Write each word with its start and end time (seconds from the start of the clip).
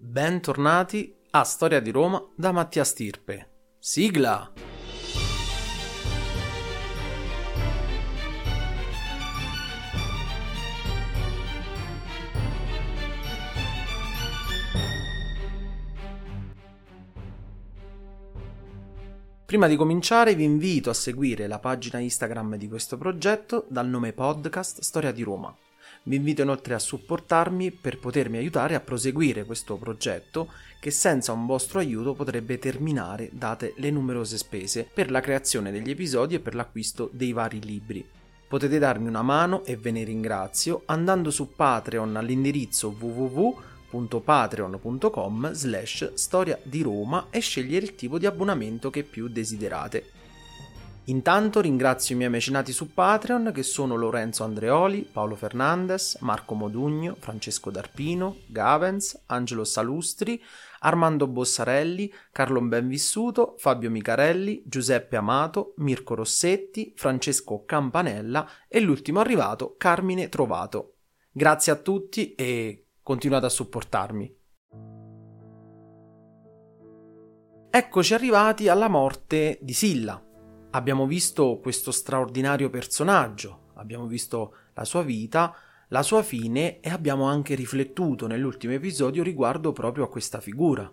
Bentornati 0.00 1.12
a 1.30 1.42
Storia 1.42 1.80
di 1.80 1.90
Roma 1.90 2.24
da 2.36 2.52
Mattia 2.52 2.84
Stirpe. 2.84 3.48
Sigla! 3.80 4.52
Prima 19.44 19.66
di 19.66 19.74
cominciare 19.74 20.36
vi 20.36 20.44
invito 20.44 20.90
a 20.90 20.94
seguire 20.94 21.48
la 21.48 21.58
pagina 21.58 21.98
Instagram 21.98 22.54
di 22.54 22.68
questo 22.68 22.96
progetto 22.96 23.66
dal 23.68 23.88
nome 23.88 24.12
podcast 24.12 24.80
Storia 24.80 25.10
di 25.10 25.24
Roma. 25.24 25.52
Vi 26.08 26.16
invito 26.16 26.40
inoltre 26.40 26.72
a 26.72 26.78
supportarmi 26.78 27.70
per 27.70 27.98
potermi 27.98 28.38
aiutare 28.38 28.74
a 28.74 28.80
proseguire 28.80 29.44
questo 29.44 29.76
progetto 29.76 30.48
che 30.80 30.90
senza 30.90 31.32
un 31.32 31.44
vostro 31.44 31.80
aiuto 31.80 32.14
potrebbe 32.14 32.58
terminare 32.58 33.28
date 33.30 33.74
le 33.76 33.90
numerose 33.90 34.38
spese 34.38 34.88
per 34.90 35.10
la 35.10 35.20
creazione 35.20 35.70
degli 35.70 35.90
episodi 35.90 36.36
e 36.36 36.40
per 36.40 36.54
l'acquisto 36.54 37.10
dei 37.12 37.32
vari 37.32 37.60
libri. 37.60 38.02
Potete 38.48 38.78
darmi 38.78 39.06
una 39.06 39.20
mano 39.20 39.62
e 39.66 39.76
ve 39.76 39.90
ne 39.90 40.02
ringrazio 40.02 40.80
andando 40.86 41.30
su 41.30 41.54
Patreon 41.54 42.16
all'indirizzo 42.16 42.96
www 42.98 43.66
www.patreon.com 43.90 45.52
slash 45.52 46.12
storia 46.14 46.58
di 46.62 46.82
Roma 46.82 47.28
e 47.30 47.40
scegliere 47.40 47.86
il 47.86 47.94
tipo 47.94 48.18
di 48.18 48.26
abbonamento 48.26 48.90
che 48.90 49.02
più 49.02 49.28
desiderate. 49.28 50.17
Intanto 51.08 51.62
ringrazio 51.62 52.14
i 52.14 52.18
miei 52.18 52.28
mecenati 52.28 52.70
su 52.70 52.92
Patreon 52.92 53.50
che 53.54 53.62
sono 53.62 53.96
Lorenzo 53.96 54.44
Andreoli, 54.44 55.08
Paolo 55.10 55.36
Fernandez, 55.36 56.18
Marco 56.20 56.52
Modugno, 56.54 57.16
Francesco 57.18 57.70
D'Arpino, 57.70 58.40
Gavens, 58.46 59.22
Angelo 59.26 59.64
Salustri, 59.64 60.42
Armando 60.80 61.26
Bossarelli, 61.26 62.12
Carlo 62.30 62.60
Benvissuto, 62.60 63.54
Fabio 63.56 63.88
Micarelli, 63.88 64.62
Giuseppe 64.66 65.16
Amato, 65.16 65.72
Mirko 65.78 66.14
Rossetti, 66.14 66.92
Francesco 66.94 67.64
Campanella 67.64 68.46
e 68.68 68.78
l'ultimo 68.80 69.20
arrivato 69.20 69.76
Carmine 69.78 70.28
Trovato. 70.28 70.96
Grazie 71.30 71.72
a 71.72 71.76
tutti 71.76 72.34
e 72.34 72.88
continuate 73.02 73.46
a 73.46 73.50
supportarmi. 73.50 74.36
Eccoci 77.70 78.12
arrivati 78.12 78.68
alla 78.68 78.88
morte 78.88 79.58
di 79.62 79.72
Silla. 79.72 80.27
Abbiamo 80.70 81.06
visto 81.06 81.58
questo 81.62 81.90
straordinario 81.90 82.68
personaggio, 82.68 83.68
abbiamo 83.76 84.06
visto 84.06 84.54
la 84.74 84.84
sua 84.84 85.02
vita, 85.02 85.54
la 85.88 86.02
sua 86.02 86.22
fine 86.22 86.80
e 86.80 86.90
abbiamo 86.90 87.24
anche 87.24 87.54
riflettuto 87.54 88.26
nell'ultimo 88.26 88.74
episodio 88.74 89.22
riguardo 89.22 89.72
proprio 89.72 90.04
a 90.04 90.08
questa 90.10 90.40
figura, 90.40 90.92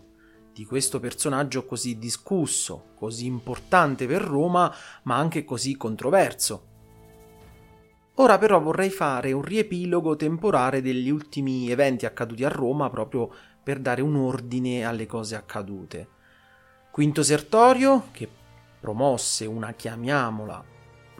di 0.54 0.64
questo 0.64 1.02
personaggio 1.02 1.66
così 1.66 1.98
discusso, 1.98 2.94
così 2.96 3.26
importante 3.26 4.08
per 4.08 4.22
Roma, 4.22 4.74
ma 5.04 5.18
anche 5.18 5.44
così 5.44 5.76
controverso. 5.76 6.68
Ora 8.16 8.38
però 8.38 8.62
vorrei 8.62 8.90
fare 8.90 9.34
un 9.34 9.42
riepilogo 9.42 10.16
temporale 10.16 10.82
degli 10.82 11.10
ultimi 11.10 11.70
eventi 11.70 12.06
accaduti 12.06 12.46
a 12.46 12.50
Roma 12.50 12.90
proprio 12.90 13.30
per 13.62 13.80
dare 13.80 14.02
un 14.02 14.16
ordine 14.16 14.86
alle 14.86 15.06
cose 15.06 15.36
accadute. 15.36 16.08
Quinto 16.92 17.24
Sertorio, 17.24 18.06
che 18.12 18.30
promosse 18.86 19.48
una, 19.48 19.74
chiamiamola, 19.74 20.64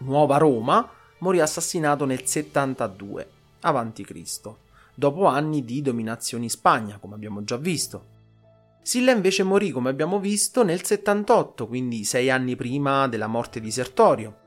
nuova 0.02 0.38
Roma, 0.38 0.88
morì 1.20 1.40
assassinato 1.40 2.06
nel 2.06 2.24
72 2.24 3.30
a.C., 3.62 4.54
dopo 4.94 5.26
anni 5.26 5.66
di 5.66 5.82
dominazione 5.82 6.44
in 6.44 6.52
Spagna, 6.52 7.00
come 7.00 7.16
abbiamo 7.16 7.44
già 7.44 7.58
visto. 7.58 8.14
Silla 8.84 9.12
invece 9.12 9.42
morì, 9.42 9.72
come 9.72 9.90
abbiamo 9.90 10.20
visto, 10.20 10.64
nel 10.64 10.84
78, 10.84 11.66
quindi 11.66 12.04
sei 12.04 12.30
anni 12.30 12.56
prima 12.56 13.08
della 13.08 13.26
morte 13.26 13.60
di 13.60 13.72
Sertorio. 13.72 14.42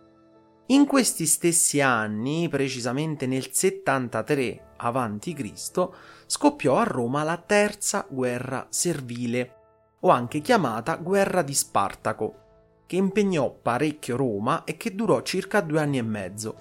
In 0.67 0.87
questi 0.87 1.27
stessi 1.27 1.81
anni, 1.81 2.49
precisamente 2.49 3.27
nel 3.27 3.49
73 3.51 4.75
a.C., 4.77 5.89
scoppiò 6.27 6.77
a 6.77 6.85
Roma 6.85 7.25
la 7.25 7.37
terza 7.37 8.07
guerra 8.09 8.69
servile, 8.71 9.55
o 10.01 10.11
anche 10.11 10.41
chiamata 10.41 10.95
guerra 10.95 11.43
di 11.43 11.55
Spartaco, 11.55 12.47
che 12.89 12.97
impegnò 12.97 13.51
parecchio 13.51 14.17
Roma 14.17 14.65
e 14.65 14.79
che 14.79 14.95
durò 14.95 15.21
circa 15.21 15.61
due 15.61 15.79
anni 15.79 15.99
e 15.99 16.03
mezzo. 16.03 16.57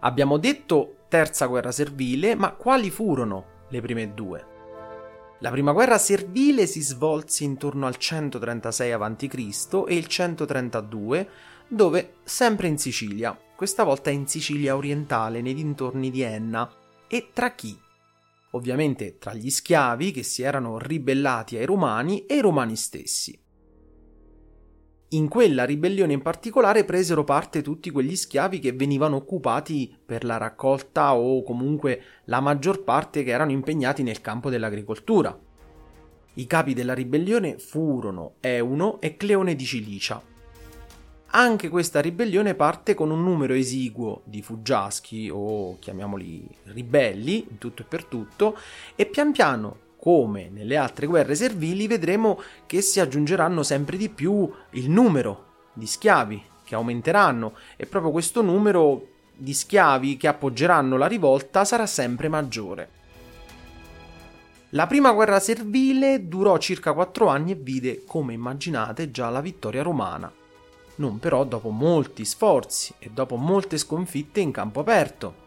Abbiamo 0.00 0.38
detto 0.38 0.96
terza 1.08 1.44
guerra 1.44 1.70
servile, 1.70 2.34
ma 2.34 2.52
quali 2.52 2.88
furono 2.88 3.66
le 3.68 3.82
prime 3.82 4.14
due? 4.14 4.46
La 5.40 5.50
prima 5.50 5.72
guerra 5.72 5.98
servile 5.98 6.66
si 6.66 6.80
svolse 6.80 7.44
intorno 7.44 7.86
al 7.86 7.96
136 7.96 8.92
a.C. 8.92 9.84
e 9.86 9.94
il 9.94 10.06
132 10.06 11.28
dove, 11.68 12.14
sempre 12.24 12.68
in 12.68 12.78
Sicilia, 12.78 13.38
questa 13.54 13.84
volta 13.84 14.08
in 14.08 14.26
Sicilia 14.26 14.74
orientale, 14.74 15.42
nei 15.42 15.52
dintorni 15.52 16.10
di 16.10 16.22
Enna, 16.22 16.72
e 17.06 17.28
tra 17.34 17.52
chi? 17.52 17.78
Ovviamente 18.52 19.18
tra 19.18 19.34
gli 19.34 19.50
schiavi 19.50 20.12
che 20.12 20.22
si 20.22 20.40
erano 20.40 20.78
ribellati 20.78 21.58
ai 21.58 21.66
romani 21.66 22.24
e 22.24 22.36
i 22.36 22.40
romani 22.40 22.74
stessi. 22.74 23.38
In 25.12 25.28
quella 25.28 25.64
ribellione 25.64 26.14
in 26.14 26.22
particolare 26.22 26.84
presero 26.84 27.22
parte 27.22 27.60
tutti 27.60 27.90
quegli 27.90 28.16
schiavi 28.16 28.58
che 28.58 28.72
venivano 28.72 29.16
occupati 29.16 29.94
per 30.02 30.24
la 30.24 30.38
raccolta 30.38 31.14
o 31.14 31.42
comunque 31.42 32.02
la 32.24 32.40
maggior 32.40 32.82
parte 32.82 33.22
che 33.22 33.30
erano 33.30 33.50
impegnati 33.50 34.02
nel 34.02 34.22
campo 34.22 34.48
dell'agricoltura. 34.48 35.38
I 36.34 36.46
capi 36.46 36.72
della 36.72 36.94
ribellione 36.94 37.58
furono 37.58 38.36
Euno 38.40 39.02
e 39.02 39.18
Cleone 39.18 39.54
di 39.54 39.66
Cilicia, 39.66 40.22
anche 41.26 41.68
questa 41.68 42.00
ribellione 42.00 42.54
parte 42.54 42.94
con 42.94 43.10
un 43.10 43.22
numero 43.22 43.52
esiguo 43.52 44.22
di 44.24 44.40
fuggiaschi 44.40 45.28
o 45.30 45.78
chiamiamoli 45.78 46.48
ribelli 46.64 47.48
in 47.50 47.58
tutto 47.58 47.82
e 47.82 47.84
per 47.84 48.04
tutto 48.04 48.56
e 48.94 49.04
pian 49.04 49.32
piano 49.32 49.90
come 50.02 50.48
nelle 50.50 50.76
altre 50.76 51.06
guerre 51.06 51.36
servili 51.36 51.86
vedremo 51.86 52.40
che 52.66 52.80
si 52.80 52.98
aggiungeranno 52.98 53.62
sempre 53.62 53.96
di 53.96 54.08
più 54.08 54.50
il 54.70 54.90
numero 54.90 55.50
di 55.72 55.86
schiavi 55.86 56.42
che 56.64 56.74
aumenteranno 56.74 57.54
e 57.76 57.86
proprio 57.86 58.10
questo 58.10 58.42
numero 58.42 59.10
di 59.36 59.54
schiavi 59.54 60.16
che 60.16 60.26
appoggeranno 60.26 60.96
la 60.96 61.06
rivolta 61.06 61.64
sarà 61.64 61.86
sempre 61.86 62.28
maggiore. 62.28 62.88
La 64.70 64.88
prima 64.88 65.12
guerra 65.12 65.38
servile 65.38 66.26
durò 66.26 66.58
circa 66.58 66.92
4 66.92 67.28
anni 67.28 67.52
e 67.52 67.56
vide, 67.56 68.04
come 68.04 68.32
immaginate, 68.32 69.12
già 69.12 69.28
la 69.28 69.40
vittoria 69.40 69.82
romana 69.82 70.32
non 70.94 71.18
però 71.18 71.44
dopo 71.44 71.70
molti 71.70 72.24
sforzi 72.24 72.94
e 72.98 73.10
dopo 73.10 73.36
molte 73.36 73.78
sconfitte 73.78 74.40
in 74.40 74.50
campo 74.50 74.80
aperto. 74.80 75.40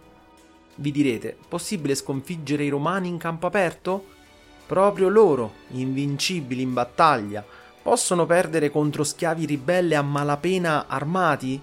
Vi 0.76 0.92
direte, 0.92 1.38
possibile 1.48 1.96
sconfiggere 1.96 2.64
i 2.64 2.70
romani 2.70 3.08
in 3.08 3.18
campo 3.18 3.48
aperto? 3.48 4.14
Proprio 4.66 5.10
loro, 5.10 5.54
invincibili 5.72 6.62
in 6.62 6.74
battaglia, 6.74 7.46
possono 7.82 8.26
perdere 8.26 8.72
contro 8.72 9.04
schiavi 9.04 9.46
ribelle 9.46 9.96
a 9.96 10.02
malapena 10.02 10.88
armati? 10.88 11.62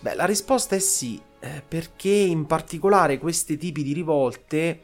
Beh, 0.00 0.14
la 0.14 0.26
risposta 0.26 0.76
è 0.76 0.80
sì, 0.80 1.20
eh, 1.38 1.62
perché 1.66 2.10
in 2.10 2.46
particolare 2.46 3.18
questi 3.18 3.56
tipi 3.56 3.82
di 3.82 3.92
rivolte 3.92 4.80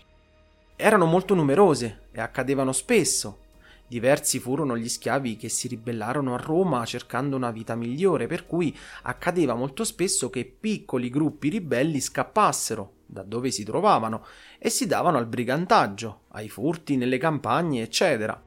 erano 0.77 1.07
molto 1.07 1.35
numerose 1.35 2.09
e 2.13 2.21
accadevano 2.21 2.73
spesso 2.73 3.45
Diversi 3.89 4.41
furono 4.41 4.77
gli 4.77 4.89
schiavi 4.89 5.37
che 5.37 5.49
si 5.49 5.69
ribellarono 5.69 6.35
a 6.35 6.39
Roma 6.39 6.85
cercando 6.85 7.37
una 7.37 7.53
vita 7.53 7.77
migliore, 7.77 8.27
per 8.27 8.45
cui 8.45 8.77
accadeva 9.03 9.55
molto 9.55 9.85
spesso 9.85 10.29
che 10.29 10.45
piccoli 10.45 11.09
gruppi 11.09 11.49
ribelli 11.51 12.01
scappassero 12.01 12.95
da 13.07 13.23
dove 13.23 13.51
si 13.51 13.65
trovavano 13.65 14.25
e 14.59 14.69
si 14.69 14.87
davano 14.87 15.17
al 15.17 15.27
brigantaggio, 15.27 16.23
ai 16.33 16.49
furti 16.49 16.97
nelle 16.97 17.19
campagne, 17.19 17.83
eccetera. 17.83 18.43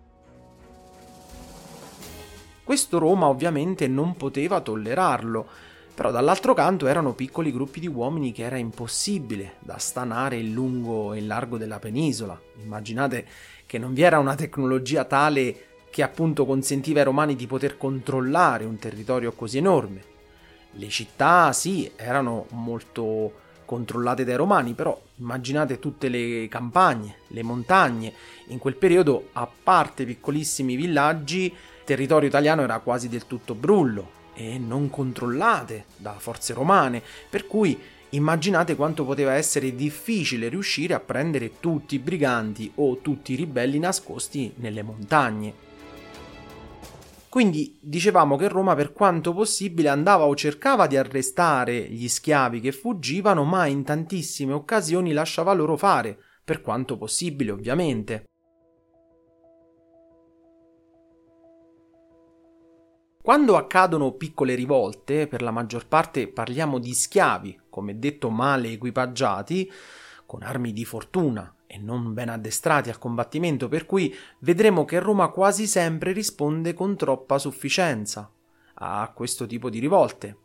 Questo 2.64 3.00
Roma 3.00 3.28
ovviamente 3.28 3.88
non 3.88 4.16
poteva 4.16 4.62
tollerarlo, 4.62 5.48
però 5.96 6.12
dall'altro 6.12 6.54
canto 6.54 6.88
erano 6.88 7.14
piccoli 7.14 7.52
gruppi 7.52 7.80
di 7.80 7.88
uomini 7.88 8.32
che 8.32 8.44
era 8.44 8.58
impossibile 8.58 9.56
da 9.60 9.78
stanare 9.78 10.38
in 10.38 10.54
lungo 10.54 11.14
e 11.14 11.18
in 11.18 11.28
largo 11.28 11.58
della 11.58 11.80
penisola. 11.80 12.40
Immaginate 12.62 13.28
che 13.66 13.80
non 13.80 13.94
vi 13.94 14.04
era 14.04 14.20
una 14.20 14.36
tecnologia 14.36 15.04
tale 15.06 15.66
che 15.90 16.04
appunto 16.04 16.46
consentiva 16.46 17.00
ai 17.00 17.06
romani 17.06 17.36
di 17.36 17.48
poter 17.48 17.76
controllare 17.76 18.66
un 18.66 18.78
territorio 18.78 19.32
così 19.32 19.58
enorme. 19.58 20.04
Le 20.74 20.88
città 20.90 21.52
sì, 21.52 21.92
erano 21.96 22.46
molto 22.52 23.48
controllate 23.70 24.24
dai 24.24 24.36
romani, 24.36 24.74
però 24.74 25.00
immaginate 25.18 25.78
tutte 25.78 26.10
le 26.10 26.48
campagne, 26.50 27.18
le 27.28 27.44
montagne. 27.44 28.12
In 28.48 28.58
quel 28.58 28.74
periodo, 28.74 29.30
a 29.34 29.48
parte 29.48 30.06
piccolissimi 30.06 30.76
villaggi, 30.76 31.44
il 31.44 31.54
territorio 31.84 32.28
italiano 32.28 32.64
era 32.64 32.80
quasi 32.80 33.10
del 33.10 33.28
tutto 33.28 33.54
brullo 33.54 34.18
e 34.34 34.58
non 34.58 34.90
controllate 34.90 35.86
da 35.98 36.16
forze 36.18 36.56
romane, 36.56 37.04
per 37.30 37.46
cui 37.46 37.80
Immaginate 38.14 38.76
quanto 38.76 39.06
poteva 39.06 39.34
essere 39.34 39.76
difficile 39.76 40.50
riuscire 40.50 40.96
a 40.96 41.00
prendere 41.00 41.60
tutti 41.60 41.94
i 41.94 42.00
briganti 42.00 42.72
o 42.78 42.98
tutti 43.02 43.34
i 43.34 43.36
ribelli 43.36 43.78
nascosti 43.78 44.52
nelle 44.56 44.82
montagne. 44.82 45.69
Quindi 47.30 47.78
dicevamo 47.80 48.38
che 48.38 48.48
Roma 48.48 48.74
per 48.74 48.92
quanto 48.92 49.34
possibile 49.34 49.90
andava 49.90 50.26
o 50.26 50.36
cercava 50.36 50.88
di 50.88 50.98
arrestare 50.98 51.88
gli 51.88 52.08
schiavi 52.08 52.60
che 52.60 52.72
fuggivano, 52.72 53.44
ma 53.44 53.68
in 53.68 53.84
tantissime 53.84 54.52
occasioni 54.54 55.14
lasciava 55.14 55.54
loro 55.54 55.78
fare, 55.78 56.18
per 56.44 56.62
quanto 56.62 56.98
possibile 56.98 57.52
ovviamente. 57.52 58.24
Quando 63.22 63.58
accadono 63.58 64.14
piccole 64.14 64.56
rivolte, 64.56 65.28
per 65.28 65.44
la 65.44 65.52
maggior 65.52 65.88
parte 65.88 66.30
parliamo 66.30 66.80
di 66.80 66.96
schiavi, 66.96 67.60
come 67.70 68.00
detto 68.00 68.32
male 68.32 68.72
equipaggiati, 68.72 69.72
con 70.30 70.44
armi 70.44 70.74
di 70.74 70.86
fortuna 70.86 71.56
e 71.66 71.80
non 71.80 72.14
ben 72.14 72.30
addestrati 72.30 72.90
al 72.90 73.00
combattimento, 73.00 73.68
per 73.68 73.88
cui 73.88 74.14
vedremo 74.42 74.86
che 74.86 75.00
Roma 75.00 75.30
quasi 75.30 75.66
sempre 75.66 76.12
risponde 76.12 76.76
con 76.76 76.96
troppa 76.96 77.40
sufficienza 77.40 78.32
a 78.76 79.12
questo 79.12 79.48
tipo 79.48 79.72
di 79.72 79.80
rivolte. 79.80 80.38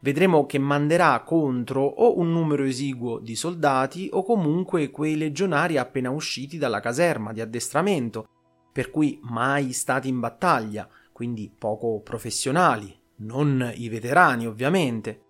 Vedremo 0.00 0.46
che 0.46 0.58
manderà 0.58 1.20
contro 1.20 1.84
o 1.84 2.18
un 2.18 2.32
numero 2.32 2.64
esiguo 2.64 3.20
di 3.20 3.36
soldati 3.36 4.08
o 4.12 4.24
comunque 4.24 4.90
quei 4.90 5.16
legionari 5.16 5.76
appena 5.78 6.10
usciti 6.10 6.58
dalla 6.58 6.80
caserma 6.80 7.32
di 7.32 7.40
addestramento, 7.40 8.26
per 8.72 8.90
cui 8.90 9.20
mai 9.22 9.70
stati 9.70 10.08
in 10.08 10.18
battaglia, 10.18 10.88
quindi 11.12 11.54
poco 11.56 12.00
professionali, 12.00 12.92
non 13.18 13.70
i 13.76 13.88
veterani 13.88 14.48
ovviamente. 14.48 15.20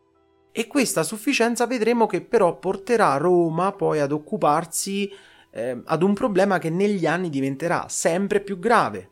E 0.53 0.67
questa 0.67 1.03
sufficienza 1.03 1.67
vedremo 1.67 2.07
che 2.07 2.23
però 2.23 2.59
porterà 2.59 3.17
Roma 3.17 3.73
poi 3.73 4.01
ad 4.01 4.11
occuparsi 4.11 5.11
eh, 5.53 5.81
ad 5.85 6.03
un 6.03 6.15
problema 6.15 6.59
che 6.59 6.71
negli 6.71 7.07
anni 7.07 7.29
diventerà 7.29 7.87
sempre 7.89 8.41
più 8.41 8.59
grave, 8.59 9.11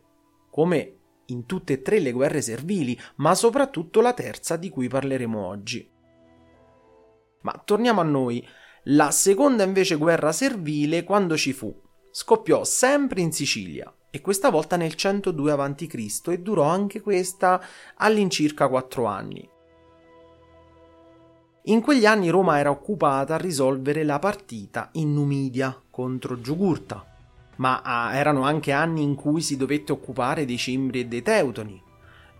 come 0.49 0.95
in 1.27 1.45
tutte 1.45 1.73
e 1.73 1.81
tre 1.81 1.99
le 1.99 2.11
guerre 2.11 2.41
servili, 2.41 2.99
ma 3.17 3.35
soprattutto 3.35 4.01
la 4.01 4.13
terza 4.13 4.55
di 4.57 4.69
cui 4.69 4.87
parleremo 4.87 5.45
oggi. 5.45 5.89
Ma 7.41 7.61
torniamo 7.63 8.01
a 8.01 8.05
noi. 8.05 8.45
La 8.83 9.11
seconda 9.11 9.63
invece 9.63 9.95
guerra 9.95 10.31
servile 10.31 11.03
quando 11.03 11.37
ci 11.37 11.53
fu? 11.53 11.73
Scoppiò 12.11 12.63
sempre 12.63 13.21
in 13.21 13.31
Sicilia 13.31 13.93
e 14.09 14.21
questa 14.21 14.49
volta 14.49 14.75
nel 14.75 14.95
102 14.95 15.51
a.C. 15.51 16.21
e 16.29 16.39
durò 16.39 16.63
anche 16.63 17.01
questa 17.01 17.61
all'incirca 17.95 18.67
quattro 18.67 19.05
anni. 19.05 19.47
In 21.63 21.81
quegli 21.81 22.05
anni 22.05 22.29
Roma 22.29 22.57
era 22.57 22.71
occupata 22.71 23.35
a 23.35 23.37
risolvere 23.37 24.05
la 24.05 24.17
partita 24.17 24.89
in 24.93 25.13
Numidia 25.13 25.77
contro 25.89 26.39
Giugurta, 26.39 27.05
ma 27.57 27.81
ah, 27.83 28.15
erano 28.15 28.43
anche 28.43 28.71
anni 28.71 29.03
in 29.03 29.13
cui 29.15 29.41
si 29.41 29.57
dovette 29.57 29.91
occupare 29.91 30.45
dei 30.45 30.57
Cimbri 30.57 31.01
e 31.01 31.05
dei 31.05 31.21
Teutoni, 31.21 31.81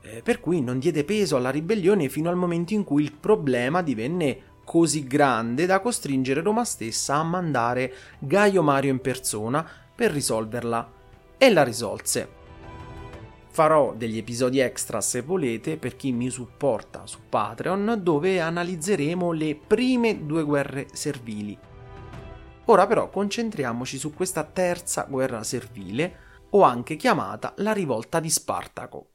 eh, 0.02 0.22
per 0.24 0.40
cui 0.40 0.62
non 0.62 0.80
diede 0.80 1.04
peso 1.04 1.36
alla 1.36 1.50
ribellione 1.50 2.08
fino 2.08 2.30
al 2.30 2.38
momento 2.38 2.74
in 2.74 2.86
cui 2.86 3.04
il 3.04 3.12
problema 3.12 3.82
divenne 3.82 4.48
così 4.64 5.04
grande 5.04 5.66
da 5.66 5.82
costringere 5.82 6.42
Roma 6.42 6.64
stessa 6.64 7.16
a 7.16 7.24
mandare 7.24 7.94
Gaio 8.20 8.64
Mario 8.64 8.92
in 8.92 9.02
persona 9.02 9.68
per 9.94 10.12
risolverla 10.12 10.92
e 11.38 11.52
la 11.52 11.64
risolse. 11.64 12.39
Farò 13.60 13.94
degli 13.94 14.18
episodi 14.18 14.60
extra 14.60 15.02
se 15.02 15.22
volete 15.22 15.76
per 15.76 15.98
chi 15.98 16.14
mi 16.14 16.30
supporta 16.30 17.06
su 17.06 17.20
Patreon 17.28 18.00
dove 18.02 18.40
analizzeremo 18.40 19.34
le 19.34 19.54
prime 19.58 20.26
due 20.26 20.44
guerre 20.44 20.88
servili. 20.94 21.60
Ora 22.68 22.88
però 22.88 23.10
concentriamoci 23.10 23.98
su 23.98 24.14
questa 24.14 24.46
terza 24.46 25.06
guerra 25.10 25.44
servile 25.44 26.16
o 26.52 26.62
anche 26.62 26.96
chiamata 26.96 27.54
la 27.58 27.74
rivolta 27.74 28.22
di 28.22 28.30
Spartaco. 28.30 29.10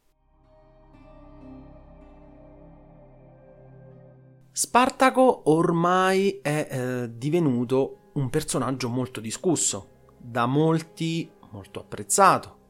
Spartaco 4.52 5.50
ormai 5.50 6.40
è 6.42 6.68
eh, 6.70 7.16
divenuto 7.16 8.10
un 8.12 8.28
personaggio 8.28 8.90
molto 8.90 9.20
discusso, 9.20 9.88
da 10.18 10.44
molti 10.44 11.30
molto 11.50 11.80
apprezzato. 11.80 12.63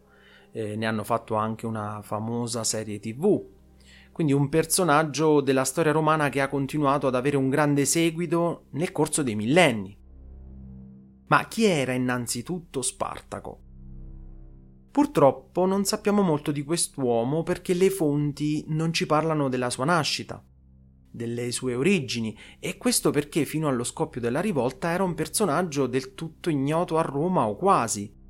Eh, 0.57 0.77
ne 0.77 0.87
hanno 0.87 1.03
fatto 1.03 1.35
anche 1.35 1.67
una 1.67 2.01
famosa 2.01 2.63
serie 2.63 3.01
tv. 3.01 3.45
Quindi 4.13 4.33
un 4.33 4.49
personaggio 4.49 5.41
della 5.41 5.65
storia 5.65 5.91
romana 5.91 6.29
che 6.29 6.41
ha 6.41 6.47
continuato 6.47 7.09
ad 7.09 7.17
avere 7.17 7.37
un 7.37 7.51
grande 7.51 7.85
seguito 7.85 8.67
nel 8.71 8.93
corso 8.93 9.25
dei 9.25 9.35
millenni. 9.35 9.99
Ma 11.27 11.49
chi 11.49 11.65
era 11.65 11.93
innanzitutto 11.93 12.83
Spartaco? 12.83 13.63
Purtroppo 14.93 15.67
non 15.67 15.85
sappiamo 15.85 16.23
molto 16.23 16.53
di 16.53 16.63
quest'uomo 16.63 17.43
perché 17.43 17.75
le 17.75 17.91
fonti 17.91 18.65
non 18.69 18.93
ci 18.93 19.07
parlano 19.07 19.49
della 19.49 19.71
sua 19.71 19.85
nascita, 19.85 20.41
delle 21.11 21.51
sue 21.51 21.75
origini, 21.75 22.39
e 22.61 22.77
questo 22.77 23.11
perché 23.11 23.45
fino 23.45 23.67
allo 23.67 23.83
scoppio 23.83 24.21
della 24.21 24.41
rivolta 24.41 24.91
era 24.91 25.03
un 25.03 25.15
personaggio 25.15 25.89
del 25.89 26.15
tutto 26.15 26.49
ignoto 26.49 26.97
a 26.97 27.03
Roma 27.03 27.49
o 27.49 27.57
quasi. 27.57 28.23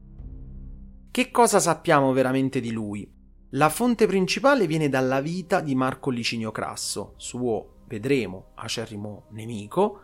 Che 1.14 1.30
cosa 1.30 1.60
sappiamo 1.60 2.12
veramente 2.12 2.58
di 2.58 2.72
lui? 2.72 3.08
La 3.50 3.68
fonte 3.68 4.08
principale 4.08 4.66
viene 4.66 4.88
dalla 4.88 5.20
vita 5.20 5.60
di 5.60 5.76
Marco 5.76 6.10
Licinio 6.10 6.50
Crasso, 6.50 7.14
suo, 7.18 7.84
vedremo, 7.86 8.46
acerrimo 8.56 9.26
nemico, 9.30 10.00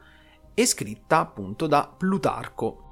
e 0.54 0.64
scritta 0.66 1.18
appunto 1.18 1.66
da 1.66 1.92
Plutarco. 1.98 2.84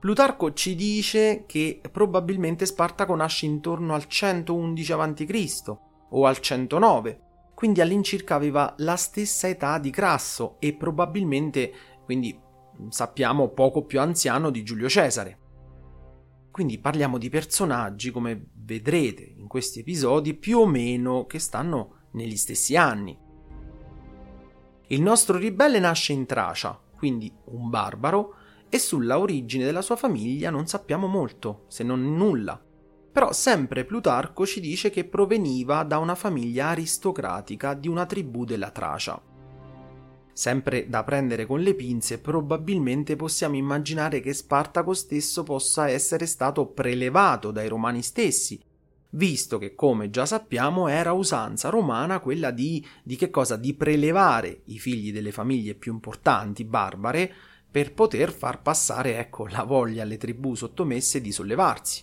Plutarco 0.00 0.52
ci 0.52 0.74
dice 0.74 1.44
che 1.46 1.80
probabilmente 1.92 2.66
Spartaco 2.66 3.14
nasce 3.14 3.46
intorno 3.46 3.94
al 3.94 4.08
111 4.08 4.92
a.C. 4.94 5.76
o 6.10 6.26
al 6.26 6.38
109, 6.40 7.20
quindi 7.54 7.82
all'incirca 7.82 8.34
aveva 8.34 8.74
la 8.78 8.96
stessa 8.96 9.46
età 9.46 9.78
di 9.78 9.90
Crasso 9.90 10.56
e 10.58 10.74
probabilmente, 10.74 11.72
quindi 12.04 12.36
sappiamo, 12.88 13.50
poco 13.50 13.84
più 13.84 14.00
anziano 14.00 14.50
di 14.50 14.64
Giulio 14.64 14.88
Cesare. 14.88 15.38
Quindi 16.54 16.78
parliamo 16.78 17.18
di 17.18 17.30
personaggi, 17.30 18.12
come 18.12 18.50
vedrete 18.64 19.24
in 19.24 19.48
questi 19.48 19.80
episodi, 19.80 20.34
più 20.34 20.60
o 20.60 20.66
meno 20.66 21.26
che 21.26 21.40
stanno 21.40 22.02
negli 22.12 22.36
stessi 22.36 22.76
anni. 22.76 23.18
Il 24.86 25.02
nostro 25.02 25.36
ribelle 25.36 25.80
nasce 25.80 26.12
in 26.12 26.26
Tracia, 26.26 26.80
quindi 26.96 27.28
un 27.46 27.70
barbaro, 27.70 28.36
e 28.68 28.78
sulla 28.78 29.18
origine 29.18 29.64
della 29.64 29.82
sua 29.82 29.96
famiglia 29.96 30.50
non 30.50 30.68
sappiamo 30.68 31.08
molto, 31.08 31.64
se 31.66 31.82
non 31.82 32.14
nulla. 32.14 32.64
Però 33.10 33.32
sempre 33.32 33.84
Plutarco 33.84 34.46
ci 34.46 34.60
dice 34.60 34.90
che 34.90 35.06
proveniva 35.06 35.82
da 35.82 35.98
una 35.98 36.14
famiglia 36.14 36.68
aristocratica 36.68 37.74
di 37.74 37.88
una 37.88 38.06
tribù 38.06 38.44
della 38.44 38.70
Tracia 38.70 39.20
sempre 40.34 40.88
da 40.88 41.04
prendere 41.04 41.46
con 41.46 41.60
le 41.60 41.74
pinze, 41.74 42.18
probabilmente 42.18 43.16
possiamo 43.16 43.56
immaginare 43.56 44.20
che 44.20 44.34
Spartaco 44.34 44.92
stesso 44.92 45.44
possa 45.44 45.88
essere 45.88 46.26
stato 46.26 46.66
prelevato 46.66 47.52
dai 47.52 47.68
romani 47.68 48.02
stessi, 48.02 48.60
visto 49.10 49.58
che, 49.58 49.74
come 49.74 50.10
già 50.10 50.26
sappiamo, 50.26 50.88
era 50.88 51.12
usanza 51.12 51.68
romana 51.70 52.18
quella 52.18 52.50
di, 52.50 52.84
di? 53.02 53.16
Di 53.60 53.74
prelevare 53.74 54.62
i 54.66 54.78
figli 54.78 55.12
delle 55.12 55.32
famiglie 55.32 55.74
più 55.74 55.92
importanti, 55.92 56.64
barbare, 56.64 57.32
per 57.70 57.94
poter 57.94 58.32
far 58.32 58.60
passare, 58.60 59.18
ecco, 59.18 59.46
la 59.46 59.62
voglia 59.62 60.02
alle 60.02 60.16
tribù 60.16 60.54
sottomesse 60.54 61.20
di 61.20 61.32
sollevarsi. 61.32 62.02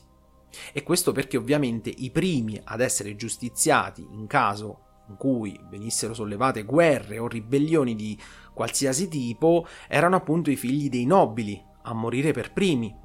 E 0.73 0.83
questo 0.83 1.11
perché 1.11 1.37
ovviamente 1.37 1.89
i 1.89 2.11
primi 2.11 2.59
ad 2.63 2.81
essere 2.81 3.15
giustiziati 3.15 4.05
in 4.11 4.27
caso 4.27 4.90
in 5.11 5.17
cui 5.17 5.59
venissero 5.69 6.13
sollevate 6.13 6.63
guerre 6.63 7.19
o 7.19 7.27
ribellioni 7.27 7.95
di 7.95 8.17
qualsiasi 8.53 9.07
tipo 9.07 9.67
erano 9.87 10.15
appunto 10.15 10.49
i 10.49 10.55
figli 10.55 10.89
dei 10.89 11.05
nobili 11.05 11.61
a 11.83 11.93
morire 11.93 12.31
per 12.31 12.53
primi. 12.53 12.95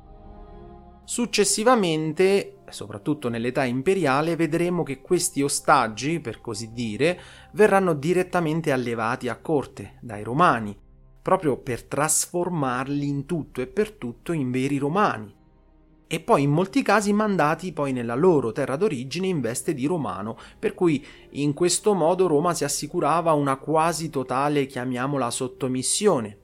Successivamente, 1.04 2.62
soprattutto 2.68 3.28
nell'età 3.28 3.64
imperiale, 3.64 4.34
vedremo 4.34 4.82
che 4.82 5.00
questi 5.00 5.42
ostaggi, 5.42 6.20
per 6.20 6.40
così 6.40 6.72
dire, 6.72 7.20
verranno 7.52 7.94
direttamente 7.94 8.72
allevati 8.72 9.28
a 9.28 9.36
corte 9.36 9.98
dai 10.00 10.24
romani, 10.24 10.76
proprio 11.22 11.58
per 11.58 11.84
trasformarli 11.84 13.06
in 13.06 13.24
tutto 13.24 13.60
e 13.60 13.66
per 13.66 13.92
tutto 13.92 14.32
in 14.32 14.50
veri 14.50 14.78
romani, 14.78 15.35
e 16.08 16.20
poi 16.20 16.42
in 16.42 16.50
molti 16.50 16.82
casi 16.82 17.12
mandati 17.12 17.72
poi 17.72 17.92
nella 17.92 18.14
loro 18.14 18.52
terra 18.52 18.76
d'origine 18.76 19.26
in 19.26 19.40
veste 19.40 19.74
di 19.74 19.86
romano, 19.86 20.38
per 20.58 20.74
cui 20.74 21.04
in 21.30 21.52
questo 21.52 21.94
modo 21.94 22.26
Roma 22.26 22.54
si 22.54 22.64
assicurava 22.64 23.32
una 23.32 23.56
quasi 23.56 24.08
totale, 24.08 24.66
chiamiamola, 24.66 25.30
sottomissione, 25.30 26.38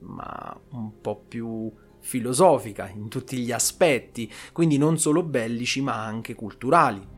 ma 0.00 0.58
un 0.70 1.00
po' 1.00 1.22
più 1.28 1.70
filosofica 1.98 2.88
in 2.88 3.08
tutti 3.08 3.36
gli 3.38 3.52
aspetti, 3.52 4.32
quindi 4.52 4.78
non 4.78 4.98
solo 4.98 5.22
bellici 5.22 5.82
ma 5.82 6.04
anche 6.04 6.34
culturali. 6.34 7.14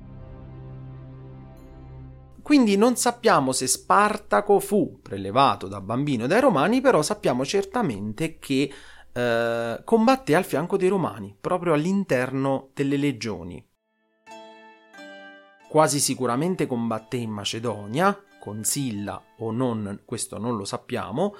Quindi 2.42 2.76
non 2.78 2.96
sappiamo 2.96 3.52
se 3.52 3.66
Spartaco 3.66 4.58
fu 4.58 5.00
prelevato 5.02 5.68
da 5.68 5.82
bambino 5.82 6.26
dai 6.26 6.40
romani, 6.40 6.80
però 6.80 7.02
sappiamo 7.02 7.44
certamente 7.44 8.38
che 8.38 8.72
eh, 9.18 9.80
combatté 9.82 10.36
al 10.36 10.44
fianco 10.44 10.76
dei 10.76 10.88
romani, 10.88 11.36
proprio 11.38 11.72
all'interno 11.72 12.70
delle 12.72 12.96
legioni. 12.96 13.66
Quasi 15.68 15.98
sicuramente 15.98 16.66
combatté 16.66 17.16
in 17.16 17.30
Macedonia, 17.30 18.16
con 18.38 18.62
Silla 18.62 19.20
o 19.38 19.50
non, 19.50 20.02
questo 20.04 20.38
non 20.38 20.56
lo 20.56 20.64
sappiamo, 20.64 21.34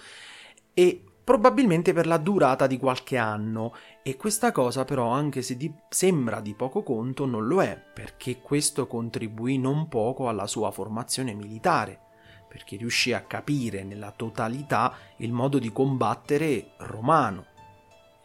e 0.75 1.05
probabilmente 1.23 1.93
per 1.93 2.09
la 2.09 2.17
durata 2.17 2.67
di 2.67 2.79
qualche 2.79 3.17
anno 3.17 3.73
e 4.03 4.17
questa 4.17 4.51
cosa 4.51 4.85
però 4.85 5.11
anche 5.11 5.43
se 5.43 5.57
di, 5.57 5.73
sembra 5.89 6.41
di 6.41 6.55
poco 6.55 6.83
conto 6.83 7.27
non 7.27 7.47
lo 7.47 7.63
è 7.63 7.81
perché 7.95 8.41
questo 8.41 8.87
contribuì 8.87 9.59
non 9.59 9.89
poco 9.89 10.29
alla 10.29 10.47
sua 10.47 10.71
formazione 10.71 11.35
militare 11.35 12.01
perché 12.49 12.77
riuscì 12.77 13.13
a 13.13 13.21
capire 13.21 13.85
nella 13.85 14.11
totalità 14.11 14.95
il 15.19 15.33
modo 15.33 15.59
di 15.59 15.71
combattere 15.71 16.71
romano 16.79 17.57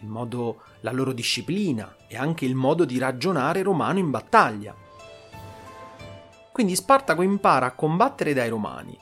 il 0.04 0.10
modo, 0.10 0.62
la 0.82 0.92
loro 0.92 1.12
disciplina 1.12 1.96
e 2.08 2.16
anche 2.16 2.46
il 2.46 2.56
modo 2.56 2.86
di 2.86 3.00
ragionare 3.00 3.64
romano 3.64 4.00
in 4.00 4.12
battaglia 4.12 4.76
quindi 6.52 6.76
Spartaco 6.76 7.24
impara 7.24 7.66
a 7.66 7.72
combattere 7.72 8.34
dai 8.34 8.50
romani 8.50 8.96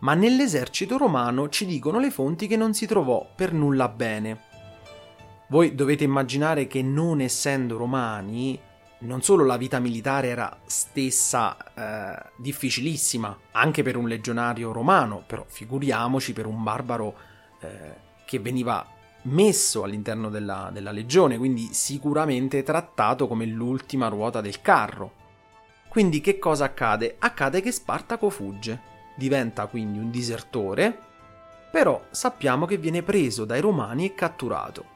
ma 0.00 0.14
nell'esercito 0.14 0.98
romano 0.98 1.48
ci 1.48 1.64
dicono 1.64 1.98
le 1.98 2.10
fonti 2.10 2.46
che 2.46 2.56
non 2.56 2.74
si 2.74 2.86
trovò 2.86 3.26
per 3.34 3.52
nulla 3.52 3.88
bene. 3.88 4.42
Voi 5.48 5.74
dovete 5.74 6.04
immaginare 6.04 6.66
che 6.66 6.82
non 6.82 7.20
essendo 7.20 7.76
romani, 7.76 8.58
non 8.98 9.22
solo 9.22 9.44
la 9.44 9.56
vita 9.56 9.78
militare 9.78 10.28
era 10.28 10.58
stessa 10.66 11.56
eh, 11.74 12.30
difficilissima, 12.36 13.36
anche 13.52 13.82
per 13.82 13.96
un 13.96 14.08
legionario 14.08 14.72
romano, 14.72 15.22
però 15.26 15.44
figuriamoci 15.46 16.32
per 16.32 16.46
un 16.46 16.62
barbaro 16.62 17.14
eh, 17.60 17.94
che 18.26 18.38
veniva 18.40 18.84
messo 19.26 19.82
all'interno 19.82 20.28
della, 20.28 20.70
della 20.72 20.90
legione, 20.90 21.38
quindi 21.38 21.72
sicuramente 21.72 22.62
trattato 22.62 23.26
come 23.26 23.46
l'ultima 23.46 24.08
ruota 24.08 24.40
del 24.40 24.60
carro. 24.60 25.24
Quindi 25.88 26.20
che 26.20 26.38
cosa 26.38 26.64
accade? 26.64 27.16
Accade 27.18 27.60
che 27.60 27.72
Spartaco 27.72 28.28
fugge 28.30 28.94
diventa 29.16 29.66
quindi 29.66 29.98
un 29.98 30.10
disertore, 30.10 30.98
però 31.70 32.06
sappiamo 32.10 32.66
che 32.66 32.76
viene 32.76 33.02
preso 33.02 33.44
dai 33.44 33.60
romani 33.60 34.06
e 34.06 34.14
catturato. 34.14 34.94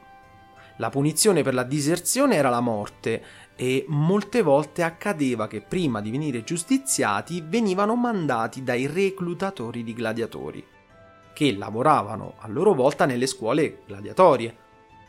La 0.77 0.89
punizione 0.89 1.43
per 1.43 1.55
la 1.55 1.63
diserzione 1.63 2.37
era 2.37 2.49
la 2.49 2.61
morte 2.61 3.23
e 3.55 3.85
molte 3.89 4.41
volte 4.41 4.83
accadeva 4.83 5.47
che 5.47 5.61
prima 5.61 6.01
di 6.01 6.11
venire 6.11 6.43
giustiziati 6.43 7.45
venivano 7.47 7.97
mandati 7.97 8.63
dai 8.63 8.87
reclutatori 8.87 9.85
di 9.85 9.93
gladiatori, 9.93 10.65
che 11.33 11.55
lavoravano 11.57 12.35
a 12.39 12.49
loro 12.49 12.75
volta 12.75 13.07
nelle 13.07 13.27
scuole 13.27 13.83
gladiatorie, 13.87 14.57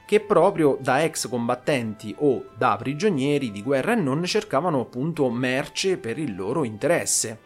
che 0.06 0.20
proprio 0.20 0.78
da 0.80 1.04
ex 1.04 1.30
combattenti 1.30 2.14
o 2.20 2.46
da 2.58 2.76
prigionieri 2.78 3.52
di 3.52 3.64
guerra 3.64 3.94
e 3.94 3.96
non 3.96 4.24
cercavano 4.26 4.82
appunto 4.82 5.30
merce 5.30 5.98
per 5.98 6.20
il 6.20 6.36
loro 6.36 6.64
interesse. 6.64 7.40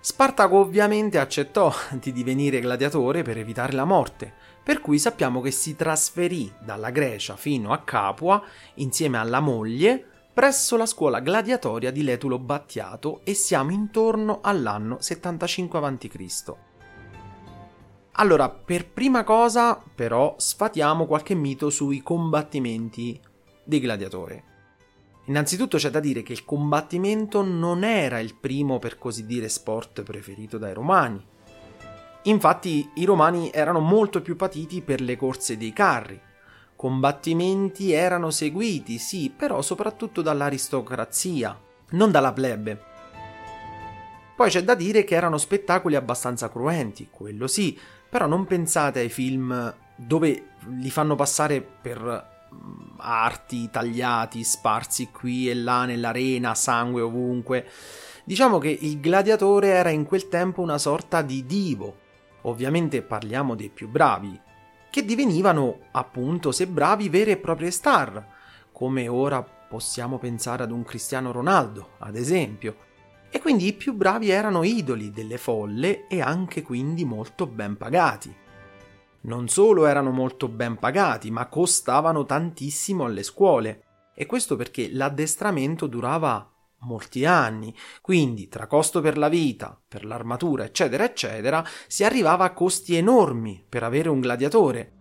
Spartaco 0.00 0.56
ovviamente 0.58 1.18
accettò 1.18 1.72
di 2.00 2.12
divenire 2.12 2.60
gladiatore 2.60 3.22
per 3.22 3.38
evitare 3.38 3.72
la 3.72 3.84
morte, 3.84 4.32
per 4.62 4.80
cui 4.80 4.98
sappiamo 4.98 5.40
che 5.40 5.50
si 5.50 5.76
trasferì 5.76 6.50
dalla 6.62 6.90
Grecia 6.90 7.36
fino 7.36 7.72
a 7.72 7.82
Capua 7.82 8.42
insieme 8.74 9.18
alla 9.18 9.40
moglie 9.40 10.08
presso 10.34 10.76
la 10.76 10.84
scuola 10.84 11.20
gladiatoria 11.20 11.92
di 11.92 12.02
Letulo 12.02 12.40
Battiato 12.40 13.20
e 13.22 13.34
siamo 13.34 13.70
intorno 13.70 14.40
all'anno 14.42 14.96
75 15.00 15.78
a.C. 15.78 16.52
Allora, 18.16 18.50
per 18.50 18.90
prima 18.90 19.22
cosa, 19.22 19.80
però, 19.94 20.34
sfatiamo 20.36 21.06
qualche 21.06 21.34
mito 21.34 21.70
sui 21.70 22.02
combattimenti 22.02 23.18
dei 23.62 23.78
gladiatori. 23.78 24.42
Innanzitutto 25.26 25.78
c'è 25.78 25.90
da 25.90 26.00
dire 26.00 26.24
che 26.24 26.32
il 26.32 26.44
combattimento 26.44 27.42
non 27.42 27.84
era 27.84 28.18
il 28.18 28.34
primo, 28.34 28.80
per 28.80 28.98
così 28.98 29.26
dire, 29.26 29.48
sport 29.48 30.02
preferito 30.02 30.58
dai 30.58 30.74
romani. 30.74 31.24
Infatti 32.24 32.90
i 32.94 33.04
romani 33.04 33.50
erano 33.52 33.78
molto 33.78 34.20
più 34.20 34.34
patiti 34.34 34.82
per 34.82 35.00
le 35.00 35.16
corse 35.16 35.56
dei 35.56 35.72
carri. 35.72 36.20
Combattimenti 36.84 37.92
erano 37.92 38.30
seguiti, 38.30 38.98
sì, 38.98 39.32
però 39.34 39.62
soprattutto 39.62 40.20
dall'aristocrazia, 40.20 41.58
non 41.92 42.10
dalla 42.10 42.34
plebe. 42.34 42.78
Poi 44.36 44.50
c'è 44.50 44.62
da 44.62 44.74
dire 44.74 45.02
che 45.02 45.14
erano 45.14 45.38
spettacoli 45.38 45.96
abbastanza 45.96 46.50
cruenti, 46.50 47.08
quello 47.10 47.46
sì, 47.46 47.80
però 48.06 48.26
non 48.26 48.44
pensate 48.44 49.00
ai 49.00 49.08
film 49.08 49.74
dove 49.96 50.48
li 50.78 50.90
fanno 50.90 51.14
passare 51.14 51.62
per 51.62 52.50
arti 52.98 53.70
tagliati, 53.70 54.44
sparsi 54.44 55.08
qui 55.10 55.48
e 55.48 55.54
là 55.54 55.86
nell'arena, 55.86 56.54
sangue 56.54 57.00
ovunque. 57.00 57.66
Diciamo 58.24 58.58
che 58.58 58.76
il 58.78 59.00
gladiatore 59.00 59.68
era 59.68 59.88
in 59.88 60.04
quel 60.04 60.28
tempo 60.28 60.60
una 60.60 60.76
sorta 60.76 61.22
di 61.22 61.46
divo. 61.46 61.96
Ovviamente 62.42 63.00
parliamo 63.00 63.54
dei 63.54 63.70
più 63.70 63.88
bravi, 63.88 64.38
che 64.94 65.04
divenivano, 65.04 65.86
appunto, 65.90 66.52
se 66.52 66.68
bravi, 66.68 67.08
vere 67.08 67.32
e 67.32 67.36
proprie 67.36 67.72
star, 67.72 68.24
come 68.70 69.08
ora 69.08 69.42
possiamo 69.42 70.18
pensare 70.18 70.62
ad 70.62 70.70
un 70.70 70.84
Cristiano 70.84 71.32
Ronaldo, 71.32 71.94
ad 71.98 72.14
esempio. 72.14 72.76
E 73.28 73.40
quindi 73.40 73.66
i 73.66 73.72
più 73.72 73.94
bravi 73.94 74.30
erano 74.30 74.62
idoli 74.62 75.10
delle 75.10 75.36
folle 75.36 76.06
e 76.06 76.20
anche 76.20 76.62
quindi 76.62 77.04
molto 77.04 77.48
ben 77.48 77.76
pagati 77.76 78.32
non 79.22 79.48
solo 79.48 79.86
erano 79.86 80.10
molto 80.10 80.48
ben 80.48 80.76
pagati, 80.76 81.30
ma 81.30 81.46
costavano 81.46 82.24
tantissimo 82.26 83.04
alle 83.04 83.22
scuole. 83.22 83.84
E 84.14 84.26
questo 84.26 84.54
perché 84.54 84.92
l'addestramento 84.92 85.86
durava 85.86 86.53
molti 86.84 87.24
anni, 87.24 87.74
quindi 88.00 88.48
tra 88.48 88.66
costo 88.66 89.00
per 89.00 89.18
la 89.18 89.28
vita, 89.28 89.80
per 89.86 90.04
l'armatura, 90.04 90.64
eccetera, 90.64 91.04
eccetera, 91.04 91.64
si 91.86 92.04
arrivava 92.04 92.44
a 92.44 92.52
costi 92.52 92.94
enormi 92.96 93.64
per 93.68 93.82
avere 93.82 94.08
un 94.08 94.20
gladiatore. 94.20 94.92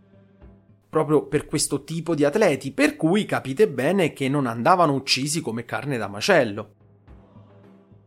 Proprio 0.90 1.28
per 1.28 1.46
questo 1.46 1.84
tipo 1.84 2.16
di 2.16 2.24
atleti, 2.24 2.72
per 2.72 2.96
cui 2.96 3.26
capite 3.26 3.68
bene 3.68 4.14
che 4.14 4.30
non 4.30 4.46
andavano 4.46 4.94
uccisi 4.94 5.42
come 5.42 5.66
carne 5.66 5.98
da 5.98 6.08
macello. 6.08 6.76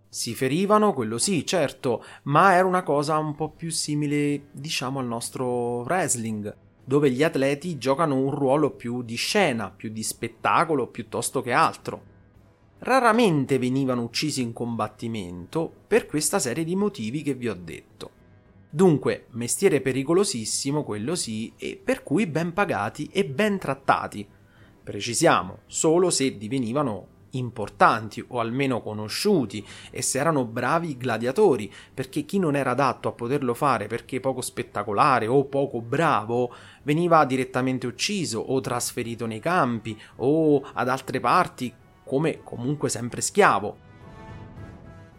Si 0.08 0.34
ferivano, 0.34 0.94
quello 0.94 1.18
sì, 1.18 1.44
certo, 1.44 2.02
ma 2.24 2.54
era 2.54 2.66
una 2.66 2.82
cosa 2.82 3.18
un 3.18 3.34
po' 3.34 3.50
più 3.50 3.70
simile, 3.70 4.46
diciamo, 4.52 5.00
al 5.00 5.06
nostro 5.06 5.80
wrestling, 5.82 6.56
dove 6.84 7.10
gli 7.10 7.24
atleti 7.24 7.76
giocano 7.76 8.14
un 8.14 8.30
ruolo 8.30 8.70
più 8.70 9.02
di 9.02 9.16
scena, 9.16 9.70
più 9.70 9.90
di 9.90 10.04
spettacolo 10.04 10.86
piuttosto 10.86 11.42
che 11.42 11.52
altro. 11.52 12.14
Raramente 12.78 13.58
venivano 13.58 14.02
uccisi 14.02 14.42
in 14.42 14.52
combattimento 14.52 15.72
per 15.86 16.06
questa 16.06 16.38
serie 16.38 16.62
di 16.62 16.76
motivi 16.76 17.22
che 17.22 17.34
vi 17.34 17.48
ho 17.48 17.54
detto. 17.54 18.10
Dunque, 18.68 19.26
mestiere 19.30 19.80
pericolosissimo, 19.80 20.84
quello 20.84 21.14
sì, 21.14 21.50
e 21.56 21.80
per 21.82 22.02
cui 22.02 22.26
ben 22.26 22.52
pagati 22.52 23.08
e 23.10 23.24
ben 23.24 23.58
trattati. 23.58 24.28
Precisiamo, 24.84 25.60
solo 25.66 26.10
se 26.10 26.36
divenivano 26.36 27.14
importanti 27.30 28.22
o 28.28 28.40
almeno 28.40 28.82
conosciuti 28.82 29.64
e 29.90 30.02
se 30.02 30.18
erano 30.18 30.44
bravi 30.44 30.98
gladiatori, 30.98 31.72
perché 31.92 32.24
chi 32.24 32.38
non 32.38 32.56
era 32.56 32.72
adatto 32.72 33.08
a 33.08 33.12
poterlo 33.12 33.54
fare 33.54 33.86
perché 33.86 34.20
poco 34.20 34.42
spettacolare 34.42 35.26
o 35.26 35.44
poco 35.46 35.80
bravo 35.80 36.52
veniva 36.82 37.24
direttamente 37.24 37.86
ucciso 37.86 38.38
o 38.38 38.60
trasferito 38.60 39.26
nei 39.26 39.40
campi 39.40 39.98
o 40.16 40.62
ad 40.74 40.88
altre 40.88 41.20
parti 41.20 41.72
come 42.06 42.42
comunque 42.44 42.88
sempre 42.88 43.20
schiavo. 43.20 43.84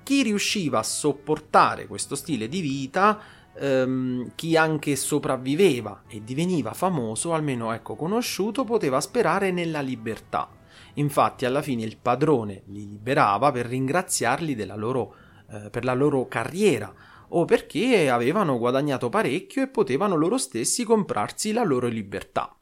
Chi 0.03 0.24
riusciva 0.24 0.79
a 0.79 0.84
sopportare 0.84 1.86
questo 1.86 2.15
stile 2.15 2.48
di 2.48 2.62
vita 2.62 3.20
ehm, 3.60 4.32
chi 4.36 4.56
anche 4.56 4.96
sopravviveva 4.96 6.03
e 6.08 6.24
diveniva 6.24 6.74
famoso, 6.74 7.34
almeno 7.34 7.74
ecco 7.74 7.96
conosciuto, 7.96 8.63
poteva 8.63 9.01
sperare 9.01 9.51
nella 9.51 9.82
libertà. 9.82 10.50
Infatti 10.96 11.46
alla 11.46 11.62
fine 11.62 11.84
il 11.84 11.98
padrone 11.98 12.63
li 12.67 12.88
liberava 12.88 13.51
per 13.51 13.67
ringraziarli 13.67 14.56
loro, 14.75 15.15
eh, 15.51 15.70
per 15.70 15.84
la 15.84 15.94
loro 15.94 16.27
carriera 16.27 16.94
o 17.29 17.46
perché 17.46 18.10
avevano 18.10 18.58
guadagnato 18.58 19.10
parecchio 19.10 19.62
e 19.62 19.67
potevano 19.67 20.15
loro 20.15 20.38
stessi 20.38 20.84
comprarsi 20.84 21.51
la 21.51 21.63
loro 21.63 21.88
libertà. 21.88 22.57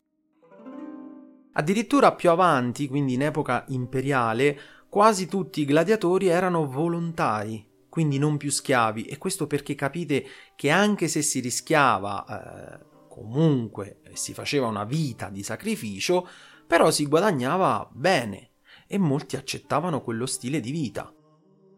Addirittura 1.57 2.13
più 2.13 2.29
avanti, 2.29 2.87
quindi 2.87 3.13
in 3.13 3.21
epoca 3.21 3.63
imperiale, 3.69 4.59
quasi 4.89 5.27
tutti 5.27 5.61
i 5.61 5.65
gladiatori 5.65 6.27
erano 6.27 6.67
volontari, 6.67 7.65
quindi 7.87 8.17
non 8.17 8.35
più 8.35 8.51
schiavi, 8.51 9.05
e 9.05 9.17
questo 9.17 9.47
perché 9.47 9.73
capite 9.73 10.25
che 10.55 10.69
anche 10.69 11.07
se 11.07 11.21
si 11.21 11.39
rischiava 11.39 12.25
eh, 12.25 12.85
comunque 13.07 14.01
si 14.11 14.33
faceva 14.33 14.67
una 14.67 14.83
vita 14.83 15.29
di 15.29 15.43
sacrificio, 15.43 16.27
però 16.67 16.91
si 16.91 17.05
guadagnava 17.05 17.89
bene 17.93 18.49
e 18.87 18.97
molti 18.97 19.37
accettavano 19.37 20.01
quello 20.01 20.25
stile 20.25 20.59
di 20.59 20.71
vita. 20.71 21.13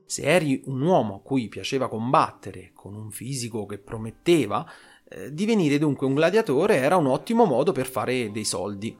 Se 0.05 0.23
eri 0.23 0.63
un 0.65 0.81
uomo 0.81 1.15
a 1.15 1.21
cui 1.21 1.49
piaceva 1.49 1.87
combattere, 1.87 2.71
con 2.73 2.95
un 2.95 3.11
fisico 3.11 3.65
che 3.67 3.77
prometteva, 3.77 4.65
eh, 5.09 5.33
divenire 5.33 5.77
dunque 5.77 6.07
un 6.07 6.15
gladiatore 6.15 6.77
era 6.77 6.97
un 6.97 7.07
ottimo 7.07 7.45
modo 7.45 7.71
per 7.71 7.87
fare 7.87 8.31
dei 8.31 8.45
soldi. 8.45 8.97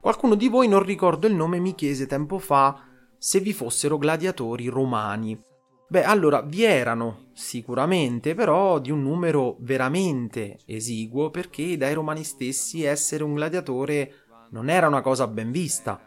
Qualcuno 0.00 0.36
di 0.36 0.48
voi, 0.48 0.68
non 0.68 0.82
ricordo 0.82 1.26
il 1.26 1.34
nome, 1.34 1.58
mi 1.58 1.74
chiese 1.74 2.06
tempo 2.06 2.38
fa 2.38 2.84
se 3.18 3.40
vi 3.40 3.52
fossero 3.52 3.98
gladiatori 3.98 4.68
romani. 4.68 5.40
Beh, 5.88 6.04
allora 6.04 6.40
vi 6.42 6.62
erano 6.62 7.30
sicuramente, 7.32 8.34
però 8.34 8.78
di 8.78 8.92
un 8.92 9.02
numero 9.02 9.56
veramente 9.60 10.58
esiguo, 10.66 11.30
perché 11.30 11.76
dai 11.76 11.94
romani 11.94 12.22
stessi 12.22 12.84
essere 12.84 13.24
un 13.24 13.34
gladiatore 13.34 14.12
non 14.50 14.68
era 14.68 14.86
una 14.86 15.00
cosa 15.00 15.26
ben 15.26 15.50
vista, 15.50 16.00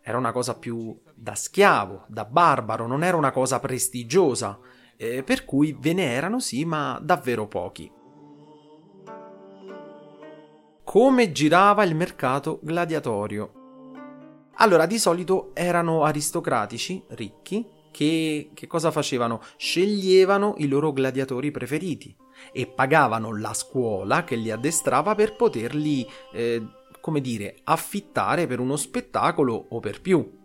era 0.00 0.18
una 0.18 0.32
cosa 0.32 0.54
più 0.56 0.96
da 1.14 1.34
schiavo, 1.34 2.04
da 2.08 2.24
barbaro, 2.24 2.86
non 2.86 3.02
era 3.02 3.16
una 3.16 3.32
cosa 3.32 3.58
prestigiosa, 3.58 4.58
eh, 4.96 5.22
per 5.22 5.44
cui 5.44 5.76
ve 5.78 5.92
ne 5.92 6.12
erano 6.12 6.38
sì, 6.38 6.64
ma 6.64 7.00
davvero 7.02 7.48
pochi. 7.48 7.90
Come 10.84 11.32
girava 11.32 11.84
il 11.84 11.94
mercato 11.94 12.58
gladiatorio? 12.60 13.52
Allora, 14.56 14.84
di 14.84 14.98
solito 14.98 15.52
erano 15.54 16.02
aristocratici, 16.02 17.02
ricchi, 17.10 17.66
che, 17.90 18.50
che 18.52 18.66
cosa 18.66 18.90
facevano? 18.90 19.40
Sceglievano 19.56 20.54
i 20.58 20.66
loro 20.66 20.92
gladiatori 20.92 21.50
preferiti 21.50 22.14
e 22.52 22.66
pagavano 22.66 23.34
la 23.34 23.54
scuola 23.54 24.24
che 24.24 24.34
li 24.34 24.50
addestrava 24.50 25.14
per 25.14 25.36
poterli, 25.36 26.06
eh, 26.32 26.62
come 27.00 27.20
dire, 27.20 27.58
affittare 27.64 28.46
per 28.46 28.58
uno 28.58 28.76
spettacolo 28.76 29.66
o 29.70 29.78
per 29.78 30.00
più. 30.00 30.40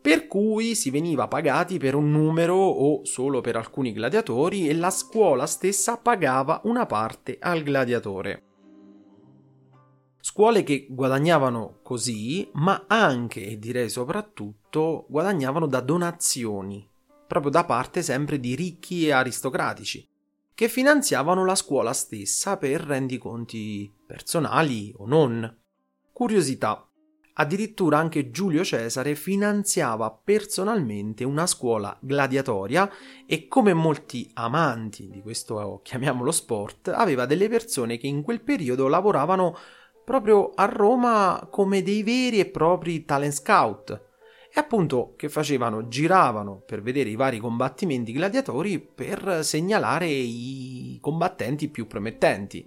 Per 0.00 0.26
cui 0.28 0.74
si 0.74 0.90
veniva 0.90 1.26
pagati 1.26 1.76
per 1.76 1.96
un 1.96 2.10
numero 2.10 2.54
o 2.54 3.04
solo 3.04 3.40
per 3.40 3.56
alcuni 3.56 3.92
gladiatori 3.92 4.68
e 4.68 4.74
la 4.74 4.90
scuola 4.90 5.44
stessa 5.44 5.98
pagava 5.98 6.60
una 6.64 6.86
parte 6.86 7.36
al 7.40 7.62
gladiatore. 7.62 8.44
Scuole 10.20 10.62
che 10.64 10.86
guadagnavano 10.90 11.78
così, 11.82 12.48
ma 12.54 12.84
anche 12.88 13.46
e 13.46 13.58
direi 13.58 13.88
soprattutto 13.88 15.06
guadagnavano 15.08 15.66
da 15.66 15.80
donazioni, 15.80 16.86
proprio 17.26 17.50
da 17.50 17.64
parte 17.64 18.02
sempre 18.02 18.40
di 18.40 18.54
ricchi 18.54 19.06
e 19.06 19.12
aristocratici, 19.12 20.06
che 20.54 20.68
finanziavano 20.68 21.44
la 21.44 21.54
scuola 21.54 21.92
stessa 21.92 22.56
per 22.56 22.80
rendiconti 22.80 23.90
personali 24.06 24.92
o 24.96 25.06
non. 25.06 25.56
Curiosità. 26.12 26.82
Addirittura 27.34 27.98
anche 27.98 28.32
Giulio 28.32 28.64
Cesare 28.64 29.14
finanziava 29.14 30.10
personalmente 30.10 31.22
una 31.22 31.46
scuola 31.46 31.96
gladiatoria 32.00 32.90
e 33.24 33.46
come 33.46 33.72
molti 33.72 34.28
amanti 34.34 35.08
di 35.08 35.22
questo, 35.22 35.80
chiamiamolo 35.84 36.32
sport, 36.32 36.88
aveva 36.88 37.26
delle 37.26 37.48
persone 37.48 37.96
che 37.96 38.08
in 38.08 38.22
quel 38.22 38.40
periodo 38.40 38.88
lavoravano 38.88 39.56
proprio 40.08 40.52
a 40.54 40.64
Roma 40.64 41.48
come 41.50 41.82
dei 41.82 42.02
veri 42.02 42.38
e 42.38 42.46
propri 42.46 43.04
talent 43.04 43.34
scout. 43.34 43.90
E 44.50 44.58
appunto 44.58 45.12
che 45.16 45.28
facevano? 45.28 45.86
Giravano 45.86 46.62
per 46.64 46.80
vedere 46.80 47.10
i 47.10 47.14
vari 47.14 47.36
combattimenti 47.36 48.12
gladiatori 48.12 48.80
per 48.80 49.40
segnalare 49.44 50.06
i 50.06 50.96
combattenti 51.02 51.68
più 51.68 51.86
promettenti. 51.86 52.66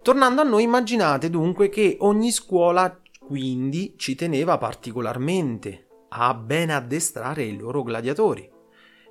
Tornando 0.00 0.42
a 0.42 0.44
noi, 0.44 0.62
immaginate 0.62 1.28
dunque 1.28 1.68
che 1.68 1.96
ogni 1.98 2.30
scuola 2.30 3.02
quindi 3.18 3.94
ci 3.96 4.14
teneva 4.14 4.58
particolarmente 4.58 5.88
a 6.10 6.34
ben 6.34 6.70
addestrare 6.70 7.42
i 7.42 7.58
loro 7.58 7.82
gladiatori 7.82 8.48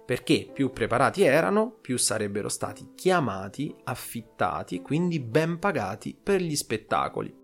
perché 0.08 0.50
più 0.54 0.72
preparati 0.72 1.24
erano, 1.24 1.70
più 1.70 1.98
sarebbero 1.98 2.48
stati 2.48 2.94
chiamati, 2.96 3.76
affittati, 3.84 4.82
quindi 4.82 5.20
ben 5.20 5.60
pagati 5.60 6.18
per 6.18 6.40
gli 6.40 6.56
spettacoli. 6.56 7.36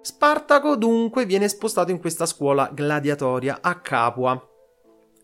Spartaco 0.00 0.76
dunque 0.76 1.26
viene 1.26 1.48
spostato 1.48 1.90
in 1.90 1.98
questa 1.98 2.26
scuola 2.26 2.70
gladiatoria 2.72 3.58
a 3.60 3.80
Capua, 3.80 4.40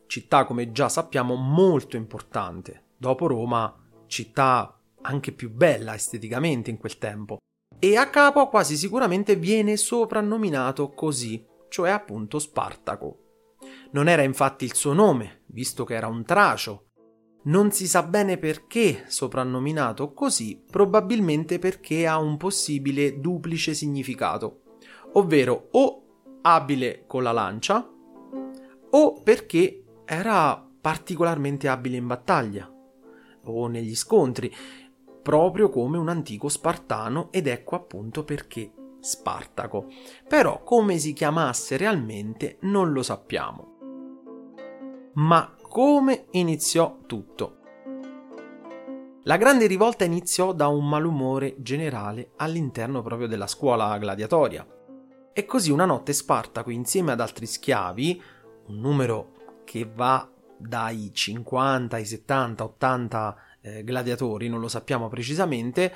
città 0.08 0.44
come 0.44 0.72
già 0.72 0.88
sappiamo 0.88 1.36
molto 1.36 1.96
importante, 1.96 2.86
dopo 2.96 3.28
Roma 3.28 3.72
città 4.08 4.76
anche 5.02 5.30
più 5.30 5.52
bella 5.52 5.94
esteticamente 5.94 6.68
in 6.70 6.78
quel 6.78 6.98
tempo. 6.98 7.36
E 7.78 7.96
a 7.96 8.10
Capua 8.10 8.48
quasi 8.48 8.76
sicuramente 8.76 9.36
viene 9.36 9.76
soprannominato 9.76 10.90
così, 10.90 11.46
cioè 11.68 11.90
appunto 11.90 12.40
Spartaco. 12.40 13.21
Non 13.92 14.08
era 14.08 14.22
infatti 14.22 14.64
il 14.64 14.74
suo 14.74 14.92
nome, 14.92 15.42
visto 15.46 15.84
che 15.84 15.94
era 15.94 16.06
un 16.06 16.24
tracio. 16.24 16.88
Non 17.44 17.72
si 17.72 17.86
sa 17.86 18.02
bene 18.02 18.38
perché 18.38 19.04
soprannominato 19.06 20.12
così, 20.12 20.62
probabilmente 20.70 21.58
perché 21.58 22.06
ha 22.06 22.18
un 22.18 22.36
possibile 22.36 23.20
duplice 23.20 23.74
significato, 23.74 24.62
ovvero 25.14 25.68
o 25.72 26.02
abile 26.42 27.04
con 27.06 27.22
la 27.22 27.32
lancia 27.32 27.88
o 28.90 29.22
perché 29.22 29.84
era 30.04 30.68
particolarmente 30.80 31.68
abile 31.68 31.96
in 31.96 32.06
battaglia 32.06 32.70
o 33.44 33.66
negli 33.66 33.94
scontri, 33.94 34.52
proprio 35.22 35.68
come 35.68 35.98
un 35.98 36.08
antico 36.08 36.48
spartano 36.48 37.30
ed 37.32 37.46
ecco 37.46 37.76
appunto 37.76 38.24
perché 38.24 38.72
Spartaco. 39.02 39.88
Però 40.28 40.62
come 40.62 40.96
si 40.98 41.12
chiamasse 41.12 41.76
realmente 41.76 42.58
non 42.60 42.92
lo 42.92 43.02
sappiamo. 43.02 43.71
Ma 45.14 45.54
come 45.60 46.28
iniziò 46.30 47.00
tutto? 47.06 47.58
La 49.24 49.36
grande 49.36 49.66
rivolta 49.66 50.04
iniziò 50.04 50.54
da 50.54 50.68
un 50.68 50.88
malumore 50.88 51.56
generale 51.58 52.30
all'interno 52.36 53.02
proprio 53.02 53.28
della 53.28 53.46
scuola 53.46 53.98
gladiatoria. 53.98 54.66
E 55.34 55.44
così 55.44 55.70
una 55.70 55.84
notte 55.84 56.14
Spartaco, 56.14 56.70
insieme 56.70 57.12
ad 57.12 57.20
altri 57.20 57.44
schiavi, 57.44 58.22
un 58.68 58.80
numero 58.80 59.32
che 59.64 59.90
va 59.94 60.26
dai 60.56 61.10
50 61.12 61.96
ai 61.96 62.06
70, 62.06 62.64
80 62.64 63.36
eh, 63.60 63.84
gladiatori, 63.84 64.48
non 64.48 64.60
lo 64.60 64.68
sappiamo 64.68 65.10
precisamente, 65.10 65.94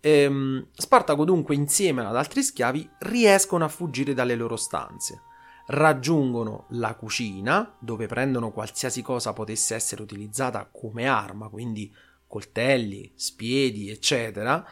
ehm, 0.00 0.70
Spartaco 0.72 1.24
dunque 1.24 1.54
insieme 1.54 2.04
ad 2.04 2.16
altri 2.16 2.42
schiavi 2.42 2.90
riescono 2.98 3.64
a 3.64 3.68
fuggire 3.68 4.12
dalle 4.12 4.34
loro 4.34 4.56
stanze 4.56 5.22
raggiungono 5.66 6.66
la 6.70 6.94
cucina 6.94 7.76
dove 7.78 8.06
prendono 8.06 8.52
qualsiasi 8.52 9.02
cosa 9.02 9.32
potesse 9.32 9.74
essere 9.74 10.02
utilizzata 10.02 10.68
come 10.70 11.06
arma, 11.06 11.48
quindi 11.48 11.92
coltelli, 12.26 13.12
spiedi, 13.14 13.90
eccetera, 13.90 14.64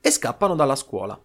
e 0.00 0.10
scappano 0.10 0.54
dalla 0.54 0.76
scuola. 0.76 1.20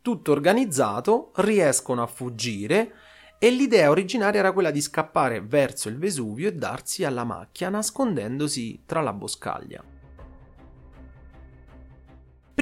Tutto 0.00 0.32
organizzato, 0.32 1.32
riescono 1.36 2.02
a 2.02 2.06
fuggire 2.06 2.94
e 3.38 3.50
l'idea 3.50 3.90
originaria 3.90 4.40
era 4.40 4.52
quella 4.52 4.70
di 4.70 4.80
scappare 4.80 5.40
verso 5.40 5.88
il 5.88 5.98
Vesuvio 5.98 6.48
e 6.48 6.54
darsi 6.54 7.04
alla 7.04 7.24
macchia 7.24 7.68
nascondendosi 7.68 8.82
tra 8.86 9.00
la 9.00 9.12
boscaglia. 9.12 9.91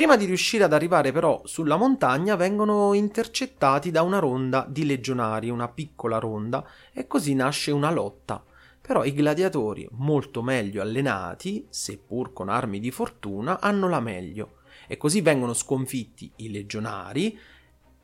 Prima 0.01 0.17
di 0.17 0.25
riuscire 0.25 0.65
ad 0.65 0.73
arrivare 0.73 1.13
però 1.13 1.43
sulla 1.45 1.77
montagna 1.77 2.35
vengono 2.35 2.95
intercettati 2.95 3.91
da 3.91 4.01
una 4.01 4.19
ronda 4.19 4.65
di 4.67 4.87
legionari, 4.87 5.51
una 5.51 5.69
piccola 5.69 6.17
ronda, 6.17 6.67
e 6.91 7.07
così 7.07 7.35
nasce 7.35 7.71
una 7.71 7.91
lotta. 7.91 8.43
Però 8.81 9.05
i 9.05 9.13
gladiatori, 9.13 9.87
molto 9.91 10.41
meglio 10.41 10.81
allenati, 10.81 11.67
seppur 11.69 12.33
con 12.33 12.49
armi 12.49 12.81
di 12.81 12.91
fortuna, 12.91 13.61
hanno 13.61 13.91
la 13.91 14.01
meglio. 14.01 14.61
E 14.87 14.97
così 14.97 15.21
vengono 15.21 15.53
sconfitti 15.53 16.33
i 16.37 16.51
legionari 16.51 17.39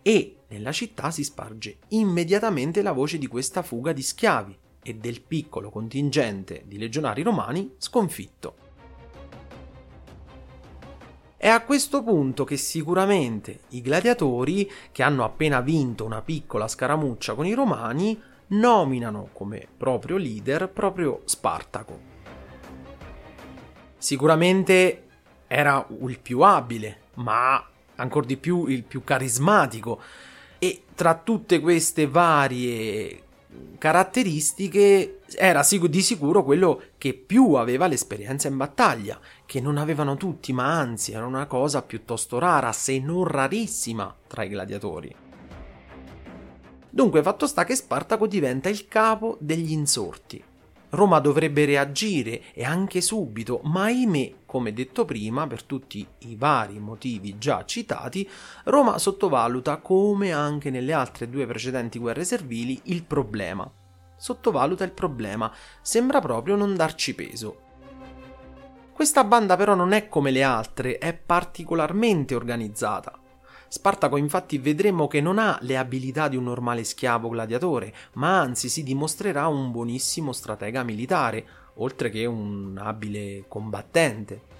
e 0.03 0.37
nella 0.49 0.73
città 0.73 1.11
si 1.11 1.25
sparge 1.25 1.79
immediatamente 1.89 2.83
la 2.83 2.93
voce 2.93 3.17
di 3.17 3.27
questa 3.27 3.63
fuga 3.63 3.95
di 3.95 4.03
schiavi 4.03 4.59
e 4.83 4.97
del 4.97 5.23
piccolo 5.23 5.71
contingente 5.71 6.65
di 6.67 6.77
legionari 6.77 7.23
romani 7.23 7.73
sconfitto. 7.79 8.66
È 11.47 11.51
a 11.51 11.63
questo 11.63 12.03
punto 12.03 12.43
che 12.43 12.57
sicuramente 12.57 13.61
i 13.69 13.81
gladiatori, 13.81 14.69
che 14.91 15.05
hanno 15.05 15.23
appena 15.23 15.61
vinto 15.61 16.05
una 16.05 16.21
piccola 16.21 16.67
scaramuccia 16.67 17.35
con 17.35 17.47
i 17.47 17.55
romani, 17.55 18.21
nominano 18.49 19.29
come 19.33 19.65
proprio 19.77 20.17
leader 20.17 20.69
proprio 20.69 21.21
Spartaco. 21.25 22.01
Sicuramente 23.97 25.05
era 25.47 25.87
il 26.01 26.19
più 26.19 26.41
abile, 26.41 27.03
ma 27.15 27.65
ancora 27.95 28.27
di 28.27 28.37
più 28.39 28.67
il 28.67 28.83
più 28.83 29.05
carismatico. 29.05 30.01
E 30.59 30.83
tra 30.97 31.15
tutte 31.15 31.61
queste 31.61 32.09
varie 32.09 33.23
caratteristiche 33.79 35.21
era 35.35 35.63
di 35.69 36.03
sicuro 36.03 36.43
quello 36.45 36.83
che 36.99 37.15
più 37.15 37.55
aveva 37.55 37.87
l'esperienza 37.87 38.49
in 38.49 38.57
battaglia, 38.57 39.21
che 39.45 39.61
non 39.61 39.77
avevano 39.77 40.17
tutti, 40.17 40.53
ma 40.53 40.79
anzi 40.79 41.13
era 41.13 41.27
una 41.27 41.47
cosa 41.47 41.83
piuttosto 41.83 42.39
rara, 42.39 42.73
se 42.73 42.99
non 42.99 43.25
rarissima, 43.25 44.15
tra 44.27 44.45
i 44.45 44.49
gladiatori. 44.49 45.15
Dunque, 46.89 47.23
fatto 47.23 47.47
sta 47.47 47.65
che 47.65 47.77
Spartaco 47.77 48.27
diventa 48.27 48.69
il 48.69 48.89
capo 48.89 49.37
degli 49.41 49.73
insorti. 49.73 50.43
Roma 50.91 51.19
dovrebbe 51.19 51.65
reagire 51.65 52.53
e 52.55 52.65
anche 52.65 53.01
subito, 53.01 53.61
ma 53.65 53.85
ahimè, 53.85 54.35
come 54.47 54.73
detto 54.73 55.05
prima, 55.05 55.47
per 55.47 55.65
tutti 55.65 56.07
i 56.19 56.37
vari 56.37 56.79
motivi 56.79 57.39
già 57.39 57.65
citati, 57.65 58.29
Roma 58.65 58.99
sottovaluta, 58.99 59.79
come 59.79 60.33
anche 60.33 60.71
nelle 60.71 60.93
altre 60.93 61.29
due 61.29 61.47
precedenti 61.47 61.99
guerre 61.99 62.25
servili, 62.25 62.81
il 62.85 63.03
problema. 63.03 63.71
Sottovaluta 64.17 64.85
il 64.85 64.93
problema, 64.93 65.53
sembra 65.83 66.21
proprio 66.21 66.57
non 66.57 66.75
darci 66.75 67.15
peso. 67.15 67.61
Questa 68.93 69.25
banda 69.25 69.57
però 69.57 69.75
non 69.75 69.93
è 69.93 70.09
come 70.09 70.31
le 70.31 70.43
altre, 70.43 70.99
è 70.99 71.13
particolarmente 71.13 72.35
organizzata. 72.35 73.19
Spartaco 73.69 74.17
infatti 74.17 74.59
vedremo 74.59 75.07
che 75.09 75.21
non 75.21 75.39
ha 75.39 75.59
le 75.63 75.77
abilità 75.77 76.29
di 76.29 76.37
un 76.37 76.45
normale 76.45 76.85
schiavo 76.85 77.29
gladiatore, 77.29 77.95
ma 78.15 78.39
anzi 78.39 78.69
si 78.69 78.83
dimostrerà 78.83 79.49
un 79.49 79.71
buonissimo 79.71 80.33
stratega 80.33 80.83
militare, 80.83 81.47
oltre 81.75 82.11
che 82.11 82.25
un 82.25 82.79
abile 82.81 83.45
combattente. 83.49 84.55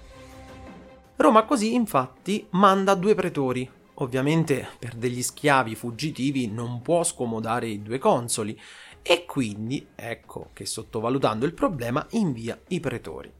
Roma 1.15 1.45
così 1.45 1.73
infatti 1.73 2.45
manda 2.51 2.93
due 2.93 3.15
pretori. 3.15 3.69
Ovviamente 3.99 4.67
per 4.77 4.93
degli 4.93 5.23
schiavi 5.23 5.73
fuggitivi 5.73 6.47
non 6.47 6.83
può 6.83 7.03
scomodare 7.03 7.67
i 7.67 7.81
due 7.81 7.97
consoli 7.97 8.59
e 9.01 9.25
quindi 9.25 9.87
ecco 9.95 10.49
che 10.53 10.67
sottovalutando 10.67 11.45
il 11.45 11.53
problema 11.53 12.05
invia 12.11 12.59
i 12.67 12.79
pretori. 12.79 13.36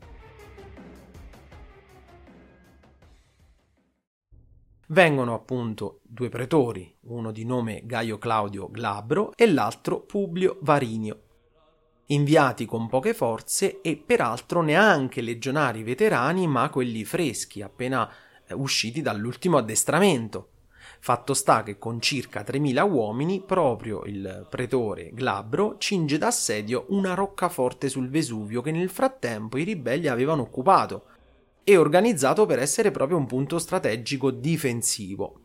Vengono 4.88 5.34
appunto 5.34 6.00
due 6.04 6.30
pretori, 6.30 6.96
uno 7.08 7.32
di 7.32 7.44
nome 7.44 7.82
Gaio 7.84 8.18
Claudio 8.18 8.70
Glabro 8.70 9.34
e 9.36 9.52
l'altro 9.52 10.02
Publio 10.02 10.58
Varinio, 10.62 11.22
inviati 12.08 12.66
con 12.66 12.88
poche 12.88 13.14
forze 13.14 13.82
e 13.82 13.98
peraltro 13.98 14.62
neanche 14.62 15.22
legionari 15.22 15.84
veterani, 15.84 16.48
ma 16.48 16.70
quelli 16.70 17.04
freschi, 17.04 17.62
appena 17.62 18.10
eh, 18.46 18.54
usciti 18.54 19.02
dall'ultimo 19.02 19.58
addestramento. 19.58 20.52
Fatto 21.00 21.34
sta 21.34 21.64
che 21.64 21.78
con 21.78 22.00
circa 22.00 22.42
3.000 22.42 22.90
uomini, 22.90 23.42
proprio 23.46 24.04
il 24.06 24.48
pretore 24.50 25.12
Glabro 25.14 25.78
cinge 25.78 26.18
d'assedio 26.18 26.86
una 26.90 27.14
roccaforte 27.14 27.90
sul 27.90 28.10
Vesuvio 28.10 28.62
che 28.62 28.72
nel 28.72 28.90
frattempo 28.90 29.58
i 29.58 29.64
ribelli 29.64 30.08
avevano 30.08 30.44
occupato, 30.44 31.04
e 31.70 31.76
organizzato 31.76 32.46
per 32.46 32.60
essere 32.60 32.92
proprio 32.92 33.18
un 33.18 33.26
punto 33.26 33.60
strategico 33.60 34.32
difensivo. 34.32 35.42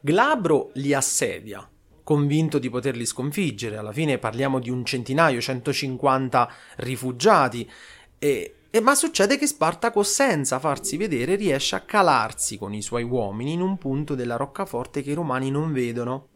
Glabro 0.00 0.70
li 0.76 0.94
assedia, 0.94 1.68
convinto 2.02 2.58
di 2.58 2.70
poterli 2.70 3.04
sconfiggere. 3.04 3.76
Alla 3.76 3.92
fine 3.92 4.16
parliamo 4.16 4.60
di 4.60 4.70
un 4.70 4.82
centinaio, 4.86 5.42
150 5.42 6.50
rifugiati. 6.76 7.70
E, 8.18 8.54
e, 8.70 8.80
ma 8.80 8.94
succede 8.94 9.36
che 9.36 9.46
Spartaco, 9.46 10.02
senza 10.04 10.58
farsi 10.58 10.96
vedere, 10.96 11.34
riesce 11.34 11.76
a 11.76 11.80
calarsi 11.80 12.56
con 12.56 12.72
i 12.72 12.80
suoi 12.80 13.02
uomini 13.02 13.52
in 13.52 13.60
un 13.60 13.76
punto 13.76 14.14
della 14.14 14.36
roccaforte 14.36 15.02
che 15.02 15.10
i 15.10 15.14
romani 15.14 15.50
non 15.50 15.70
vedono. 15.70 16.28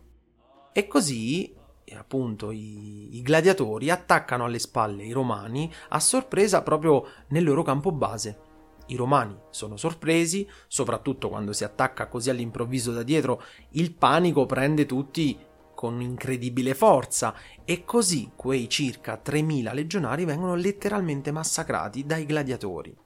E 0.74 0.86
così 0.86 1.53
appunto 1.92 2.50
i, 2.50 3.16
i, 3.16 3.22
gladiatori 3.22 3.90
attaccano 3.90 4.44
alle 4.44 4.58
spalle 4.58 5.04
i 5.04 5.12
romani 5.12 5.70
a 5.90 6.00
sorpresa 6.00 6.62
proprio 6.62 7.06
nel 7.28 7.44
loro 7.44 7.62
campo 7.62 7.92
base. 7.92 8.38
I 8.86 8.96
romani 8.96 9.36
sono 9.50 9.76
sorpresi, 9.76 10.48
soprattutto 10.66 11.28
quando 11.28 11.52
si 11.52 11.64
attacca 11.64 12.06
così 12.08 12.30
all'improvviso 12.30 12.92
da 12.92 13.02
dietro, 13.02 13.42
il 13.70 13.92
panico 13.92 14.46
prende 14.46 14.86
tutti 14.86 15.38
con 15.74 16.00
incredibile 16.00 16.74
forza 16.74 17.34
e 17.64 17.84
così 17.84 18.32
quei 18.36 18.68
circa 18.68 19.16
3000 19.16 19.72
legionari 19.72 20.24
vengono 20.24 20.54
letteralmente 20.54 21.32
massacrati 21.32 22.04
dai 22.04 22.24
gladiatori. 22.26 22.96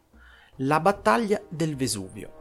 La 0.58 0.80
battaglia 0.80 1.40
del 1.48 1.76
Vesuvio. 1.76 2.38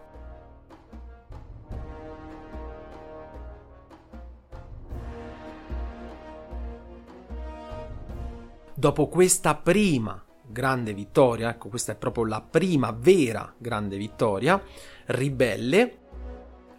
Dopo 8.79 9.07
questa 9.07 9.55
prima 9.55 10.23
grande 10.45 10.93
vittoria, 10.93 11.49
ecco 11.49 11.67
questa 11.67 11.93
è 11.93 11.95
proprio 11.95 12.25
la 12.25 12.41
prima 12.41 12.95
vera 12.95 13.51
grande 13.57 13.97
vittoria, 13.97 14.61
ribelle, 15.07 15.97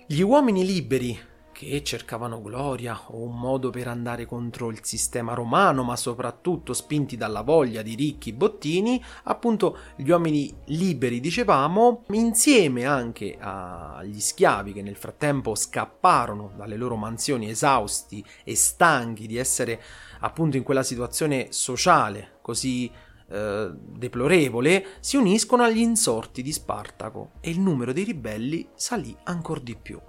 gli 0.07 0.21
uomini 0.21 0.65
liberi 0.65 1.19
che 1.51 1.83
cercavano 1.83 2.41
gloria 2.41 2.97
o 3.09 3.25
un 3.25 3.37
modo 3.37 3.71
per 3.71 3.89
andare 3.89 4.27
contro 4.27 4.71
il 4.71 4.79
sistema 4.83 5.35
romano, 5.35 5.83
ma 5.83 5.97
soprattutto 5.97 6.73
spinti 6.73 7.17
dalla 7.17 7.41
voglia 7.41 7.83
di 7.83 7.97
ricchi 7.97 8.33
bottini, 8.33 9.03
appunto 9.25 9.79
gli 9.97 10.09
uomini 10.09 10.55
liberi, 10.67 11.19
dicevamo, 11.19 12.05
insieme 12.11 12.85
anche 12.85 13.37
agli 13.41 14.21
schiavi 14.21 14.73
che 14.73 14.83
nel 14.83 14.95
frattempo 14.95 15.57
scapparono 15.57 16.53
dalle 16.57 16.77
loro 16.77 16.95
mansioni 16.95 17.51
esausti 17.51 18.25
e 18.45 18.55
stanchi 18.55 19.27
di 19.27 19.37
essere 19.37 19.83
appunto 20.21 20.57
in 20.57 20.63
quella 20.63 20.83
situazione 20.83 21.49
sociale 21.51 22.39
così 22.43 22.91
eh, 23.31 23.71
deplorevole, 23.75 24.87
si 25.01 25.17
uniscono 25.17 25.63
agli 25.63 25.79
insorti 25.79 26.43
di 26.43 26.53
Spartaco 26.53 27.33
e 27.41 27.51
il 27.51 27.61
numero 27.61 27.93
dei 27.93 28.05
ribelli 28.05 28.69
salì 28.75 29.17
ancora 29.25 29.61
di 29.61 29.77
più 29.77 30.01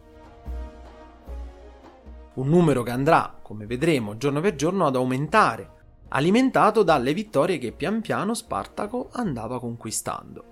un 2.40 2.48
numero 2.48 2.84
che 2.84 2.92
andrà, 2.92 3.38
come 3.42 3.66
vedremo, 3.66 4.18
giorno 4.18 4.40
per 4.40 4.56
giorno 4.56 4.86
ad 4.86 4.96
aumentare, 4.96 5.78
alimentato 6.10 6.84
dalle 6.84 7.14
vittorie 7.14 7.58
che 7.58 7.74
pian 7.74 8.02
piano 8.02 8.34
Spartaco 8.34 9.10
andava 9.12 9.60
conquistando. 9.60 10.46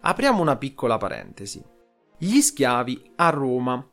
Apriamo 0.00 0.40
una 0.40 0.56
piccola 0.56 0.96
parentesi. 0.96 1.62
Gli 2.16 2.40
schiavi 2.40 3.12
a 3.16 3.28
Roma. 3.28 3.86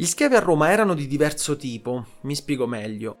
Gli 0.00 0.06
schiavi 0.06 0.36
a 0.36 0.38
Roma 0.38 0.70
erano 0.70 0.94
di 0.94 1.08
diverso 1.08 1.56
tipo, 1.56 2.06
mi 2.20 2.36
spiego 2.36 2.68
meglio. 2.68 3.18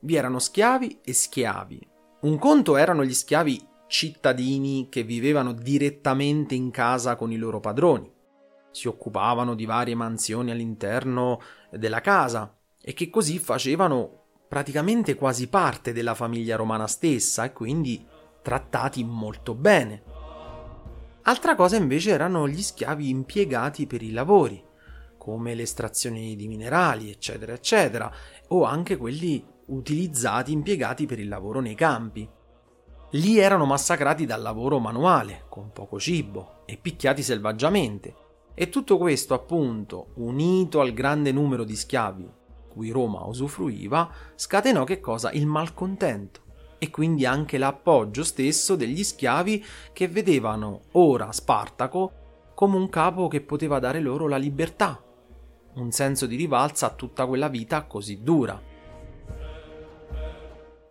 Vi 0.00 0.14
erano 0.14 0.38
schiavi 0.38 0.98
e 1.02 1.14
schiavi. 1.14 1.88
Un 2.20 2.38
conto 2.38 2.76
erano 2.76 3.02
gli 3.02 3.14
schiavi 3.14 3.58
cittadini 3.86 4.88
che 4.90 5.02
vivevano 5.02 5.52
direttamente 5.52 6.54
in 6.54 6.70
casa 6.70 7.16
con 7.16 7.32
i 7.32 7.36
loro 7.36 7.58
padroni 7.58 8.20
si 8.72 8.88
occupavano 8.88 9.54
di 9.54 9.66
varie 9.66 9.94
mansioni 9.94 10.50
all'interno 10.50 11.40
della 11.70 12.00
casa 12.00 12.56
e 12.80 12.94
che 12.94 13.10
così 13.10 13.38
facevano 13.38 14.24
praticamente 14.48 15.14
quasi 15.14 15.48
parte 15.48 15.92
della 15.92 16.14
famiglia 16.14 16.56
romana 16.56 16.86
stessa 16.86 17.44
e 17.44 17.52
quindi 17.52 18.04
trattati 18.42 19.04
molto 19.04 19.54
bene. 19.54 20.02
Altra 21.22 21.54
cosa 21.54 21.76
invece 21.76 22.10
erano 22.10 22.48
gli 22.48 22.60
schiavi 22.60 23.08
impiegati 23.08 23.86
per 23.86 24.02
i 24.02 24.10
lavori, 24.10 24.62
come 25.22 25.54
l'estrazione 25.54 26.34
di 26.34 26.48
minerali, 26.48 27.08
eccetera, 27.08 27.52
eccetera, 27.52 28.12
o 28.48 28.64
anche 28.64 28.96
quelli 28.96 29.40
utilizzati, 29.66 30.50
impiegati 30.50 31.06
per 31.06 31.20
il 31.20 31.28
lavoro 31.28 31.60
nei 31.60 31.76
campi. 31.76 32.28
Lì 33.12 33.38
erano 33.38 33.64
massacrati 33.64 34.26
dal 34.26 34.42
lavoro 34.42 34.80
manuale, 34.80 35.44
con 35.48 35.70
poco 35.70 36.00
cibo, 36.00 36.64
e 36.66 36.76
picchiati 36.76 37.22
selvaggiamente, 37.22 38.16
e 38.52 38.68
tutto 38.68 38.98
questo, 38.98 39.32
appunto, 39.32 40.08
unito 40.14 40.80
al 40.80 40.92
grande 40.92 41.30
numero 41.30 41.62
di 41.62 41.76
schiavi 41.76 42.28
cui 42.68 42.90
Roma 42.90 43.24
usufruiva, 43.24 44.10
scatenò 44.34 44.82
che 44.82 44.98
cosa? 44.98 45.30
Il 45.30 45.46
malcontento 45.46 46.40
e 46.78 46.90
quindi 46.90 47.26
anche 47.26 47.58
l'appoggio 47.58 48.24
stesso 48.24 48.74
degli 48.74 49.04
schiavi 49.04 49.64
che 49.92 50.08
vedevano 50.08 50.80
ora 50.92 51.30
Spartaco 51.30 52.12
come 52.54 52.76
un 52.76 52.88
capo 52.88 53.28
che 53.28 53.40
poteva 53.40 53.78
dare 53.78 54.00
loro 54.00 54.26
la 54.26 54.36
libertà, 54.36 55.00
un 55.74 55.90
senso 55.90 56.26
di 56.26 56.36
rivalsa 56.36 56.86
a 56.86 56.94
tutta 56.94 57.26
quella 57.26 57.48
vita 57.48 57.84
così 57.84 58.22
dura. 58.22 58.70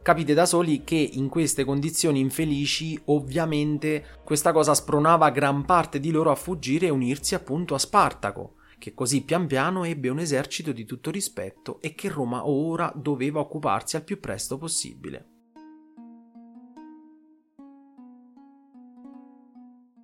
Capite 0.01 0.33
da 0.33 0.47
soli 0.47 0.83
che 0.83 0.95
in 0.95 1.29
queste 1.29 1.63
condizioni 1.63 2.19
infelici 2.19 2.99
ovviamente 3.05 4.19
questa 4.23 4.51
cosa 4.51 4.73
spronava 4.73 5.29
gran 5.29 5.63
parte 5.63 5.99
di 5.99 6.09
loro 6.09 6.31
a 6.31 6.35
fuggire 6.35 6.87
e 6.87 6.89
unirsi 6.89 7.35
appunto 7.35 7.75
a 7.75 7.77
Spartaco, 7.77 8.55
che 8.79 8.95
così 8.95 9.21
pian 9.21 9.45
piano 9.45 9.83
ebbe 9.83 10.09
un 10.09 10.17
esercito 10.17 10.71
di 10.71 10.85
tutto 10.85 11.11
rispetto 11.11 11.79
e 11.81 11.93
che 11.93 12.09
Roma 12.09 12.47
ora 12.47 12.91
doveva 12.95 13.41
occuparsi 13.41 13.95
al 13.95 14.03
più 14.03 14.19
presto 14.19 14.57
possibile. 14.57 15.27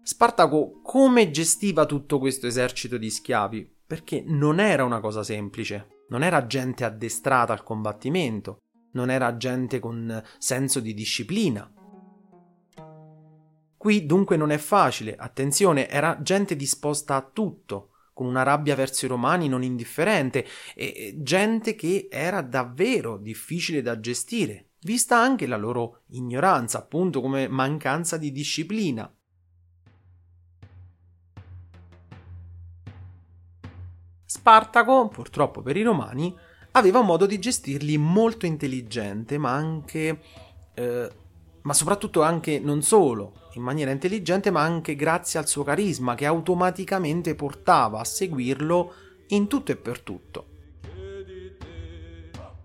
Spartaco 0.03 0.79
come 0.83 1.31
gestiva 1.31 1.87
tutto 1.87 2.19
questo 2.19 2.45
esercito 2.45 2.97
di 2.97 3.09
schiavi? 3.09 3.76
Perché 3.87 4.21
non 4.27 4.59
era 4.59 4.83
una 4.83 4.99
cosa 4.99 5.23
semplice, 5.23 6.03
non 6.09 6.21
era 6.21 6.45
gente 6.45 6.83
addestrata 6.83 7.53
al 7.53 7.63
combattimento, 7.63 8.57
non 8.91 9.09
era 9.09 9.37
gente 9.37 9.79
con 9.79 10.21
senso 10.37 10.81
di 10.81 10.93
disciplina. 10.93 11.71
Qui 13.77 14.05
dunque 14.05 14.35
non 14.35 14.51
è 14.51 14.57
facile, 14.57 15.15
attenzione, 15.15 15.87
era 15.87 16.19
gente 16.21 16.57
disposta 16.57 17.15
a 17.15 17.21
tutto, 17.21 17.91
con 18.11 18.25
una 18.25 18.43
rabbia 18.43 18.75
verso 18.75 19.05
i 19.05 19.07
romani 19.07 19.47
non 19.47 19.63
indifferente, 19.63 20.45
e 20.75 21.15
gente 21.19 21.75
che 21.75 22.09
era 22.11 22.41
davvero 22.41 23.17
difficile 23.17 23.81
da 23.81 24.01
gestire, 24.01 24.71
vista 24.81 25.17
anche 25.17 25.47
la 25.47 25.55
loro 25.55 26.01
ignoranza, 26.07 26.79
appunto 26.79 27.21
come 27.21 27.47
mancanza 27.47 28.17
di 28.17 28.33
disciplina. 28.33 29.09
Spartaco, 34.27 35.07
purtroppo 35.07 35.61
per 35.61 35.77
i 35.77 35.83
romani, 35.83 36.37
aveva 36.71 36.99
un 36.99 37.05
modo 37.07 37.25
di 37.25 37.39
gestirli 37.39 37.97
molto 37.97 38.45
intelligente, 38.45 39.37
ma 39.37 39.53
anche 39.53 40.19
eh, 40.75 41.09
ma 41.67 41.73
soprattutto 41.73 42.21
anche 42.21 42.59
non 42.59 42.81
solo 42.81 43.49
in 43.55 43.61
maniera 43.61 43.91
intelligente, 43.91 44.51
ma 44.51 44.61
anche 44.61 44.95
grazie 44.95 45.37
al 45.37 45.47
suo 45.47 45.63
carisma 45.63 46.15
che 46.15 46.25
automaticamente 46.25 47.35
portava 47.35 47.99
a 47.99 48.05
seguirlo 48.05 48.93
in 49.27 49.47
tutto 49.47 49.73
e 49.73 49.75
per 49.75 49.99
tutto. 49.99 50.47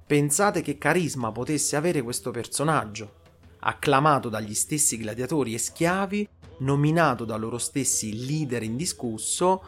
Pensate 0.06 0.62
che 0.62 0.78
carisma 0.78 1.32
potesse 1.32 1.74
avere 1.74 2.02
questo 2.02 2.30
personaggio, 2.30 3.14
acclamato 3.60 4.28
dagli 4.28 4.54
stessi 4.54 4.96
gladiatori 4.98 5.54
e 5.54 5.58
schiavi, 5.58 6.28
nominato 6.58 7.24
da 7.24 7.36
loro 7.36 7.58
stessi 7.58 8.24
leader 8.24 8.62
indiscusso, 8.62 9.64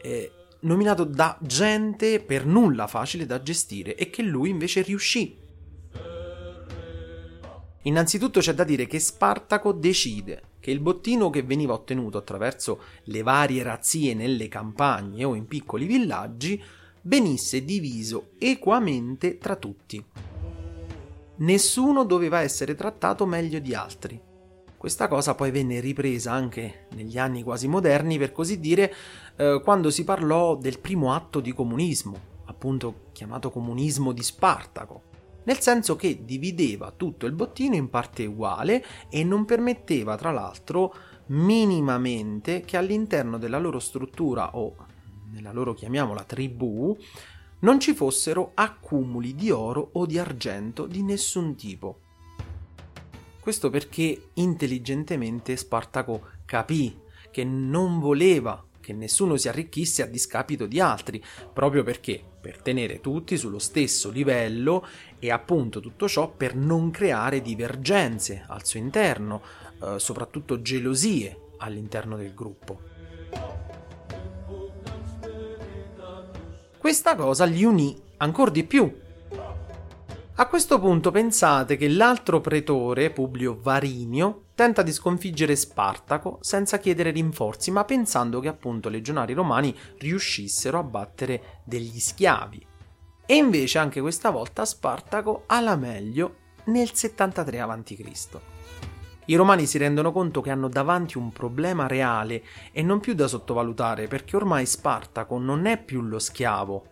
eh, 0.00 0.32
nominato 0.60 1.04
da 1.04 1.38
gente 1.40 2.20
per 2.20 2.46
nulla 2.46 2.86
facile 2.86 3.26
da 3.26 3.42
gestire 3.42 3.94
e 3.94 4.10
che 4.10 4.22
lui 4.22 4.50
invece 4.50 4.82
riuscì 4.82 5.40
Innanzitutto 7.84 8.40
c'è 8.40 8.52
da 8.52 8.64
dire 8.64 8.86
che 8.86 8.98
Spartaco 8.98 9.72
decide 9.72 10.42
che 10.60 10.70
il 10.70 10.80
bottino 10.80 11.30
che 11.30 11.42
veniva 11.42 11.72
ottenuto 11.72 12.18
attraverso 12.18 12.82
le 13.04 13.22
varie 13.22 13.62
razzie 13.62 14.12
nelle 14.12 14.48
campagne 14.48 15.24
o 15.24 15.34
in 15.34 15.46
piccoli 15.46 15.86
villaggi 15.86 16.62
venisse 17.02 17.64
diviso 17.64 18.32
equamente 18.38 19.38
tra 19.38 19.56
tutti. 19.56 20.04
Nessuno 21.36 22.04
doveva 22.04 22.40
essere 22.40 22.74
trattato 22.74 23.24
meglio 23.24 23.60
di 23.60 23.72
altri. 23.72 24.20
Questa 24.76 25.08
cosa 25.08 25.34
poi 25.34 25.50
venne 25.50 25.80
ripresa 25.80 26.32
anche 26.32 26.86
negli 26.94 27.18
anni 27.18 27.42
quasi 27.42 27.66
moderni, 27.66 28.18
per 28.18 28.32
così 28.32 28.60
dire, 28.60 28.92
eh, 29.40 29.60
quando 29.64 29.90
si 29.90 30.04
parlò 30.04 30.54
del 30.56 30.78
primo 30.78 31.14
atto 31.14 31.40
di 31.40 31.52
comunismo, 31.52 32.18
appunto 32.44 33.06
chiamato 33.12 33.50
comunismo 33.50 34.12
di 34.12 34.22
Spartaco 34.22 35.08
nel 35.42 35.58
senso 35.60 35.96
che 35.96 36.24
divideva 36.24 36.92
tutto 36.94 37.26
il 37.26 37.32
bottino 37.32 37.74
in 37.74 37.88
parte 37.88 38.26
uguale 38.26 38.84
e 39.08 39.24
non 39.24 39.46
permetteva 39.46 40.16
tra 40.16 40.30
l'altro 40.30 40.94
minimamente 41.26 42.60
che 42.60 42.76
all'interno 42.76 43.38
della 43.38 43.58
loro 43.58 43.78
struttura 43.78 44.56
o 44.56 44.76
nella 45.32 45.52
loro 45.52 45.72
chiamiamola 45.72 46.24
tribù 46.24 46.96
non 47.60 47.80
ci 47.80 47.94
fossero 47.94 48.52
accumuli 48.54 49.34
di 49.34 49.50
oro 49.50 49.90
o 49.92 50.06
di 50.06 50.18
argento 50.18 50.86
di 50.86 51.02
nessun 51.02 51.54
tipo. 51.56 52.00
Questo 53.40 53.70
perché 53.70 54.30
intelligentemente 54.34 55.56
Spartaco 55.56 56.28
capì 56.44 56.98
che 57.30 57.44
non 57.44 57.98
voleva 58.00 58.62
che 58.80 58.92
nessuno 58.92 59.36
si 59.36 59.48
arricchisse 59.48 60.02
a 60.02 60.06
discapito 60.06 60.66
di 60.66 60.80
altri, 60.80 61.22
proprio 61.52 61.82
perché 61.82 62.22
per 62.40 62.62
tenere 62.62 63.00
tutti 63.00 63.36
sullo 63.36 63.58
stesso 63.58 64.10
livello 64.10 64.86
e 65.18 65.30
appunto 65.30 65.80
tutto 65.80 66.08
ciò 66.08 66.30
per 66.30 66.54
non 66.54 66.90
creare 66.90 67.42
divergenze 67.42 68.44
al 68.48 68.64
suo 68.64 68.78
interno, 68.78 69.42
eh, 69.82 69.98
soprattutto 69.98 70.62
gelosie 70.62 71.38
all'interno 71.58 72.16
del 72.16 72.34
gruppo. 72.34 72.80
Questa 76.78 77.14
cosa 77.14 77.44
li 77.44 77.62
unì 77.62 77.94
ancora 78.16 78.50
di 78.50 78.64
più 78.64 78.90
a 80.40 80.46
questo 80.46 80.80
punto 80.80 81.10
pensate 81.10 81.76
che 81.76 81.86
l'altro 81.86 82.40
pretore, 82.40 83.10
Publio 83.10 83.58
Varinio, 83.60 84.44
tenta 84.54 84.80
di 84.80 84.90
sconfiggere 84.90 85.54
Spartaco 85.54 86.38
senza 86.40 86.78
chiedere 86.78 87.10
rinforzi, 87.10 87.70
ma 87.70 87.84
pensando 87.84 88.40
che 88.40 88.48
appunto 88.48 88.88
i 88.88 88.92
legionari 88.92 89.34
romani 89.34 89.76
riuscissero 89.98 90.78
a 90.78 90.82
battere 90.82 91.60
degli 91.62 92.00
schiavi. 92.00 92.66
E 93.26 93.34
invece 93.36 93.76
anche 93.80 94.00
questa 94.00 94.30
volta 94.30 94.64
Spartaco 94.64 95.42
ha 95.46 95.60
la 95.60 95.76
meglio 95.76 96.36
nel 96.64 96.94
73 96.94 97.60
a.C. 97.60 98.40
I 99.26 99.34
romani 99.34 99.66
si 99.66 99.76
rendono 99.76 100.10
conto 100.10 100.40
che 100.40 100.50
hanno 100.50 100.68
davanti 100.68 101.18
un 101.18 101.32
problema 101.32 101.86
reale 101.86 102.42
e 102.72 102.82
non 102.82 103.00
più 103.00 103.12
da 103.12 103.26
sottovalutare 103.26 104.08
perché 104.08 104.36
ormai 104.36 104.64
Spartaco 104.64 105.36
non 105.36 105.66
è 105.66 105.76
più 105.76 106.00
lo 106.00 106.18
schiavo, 106.18 106.89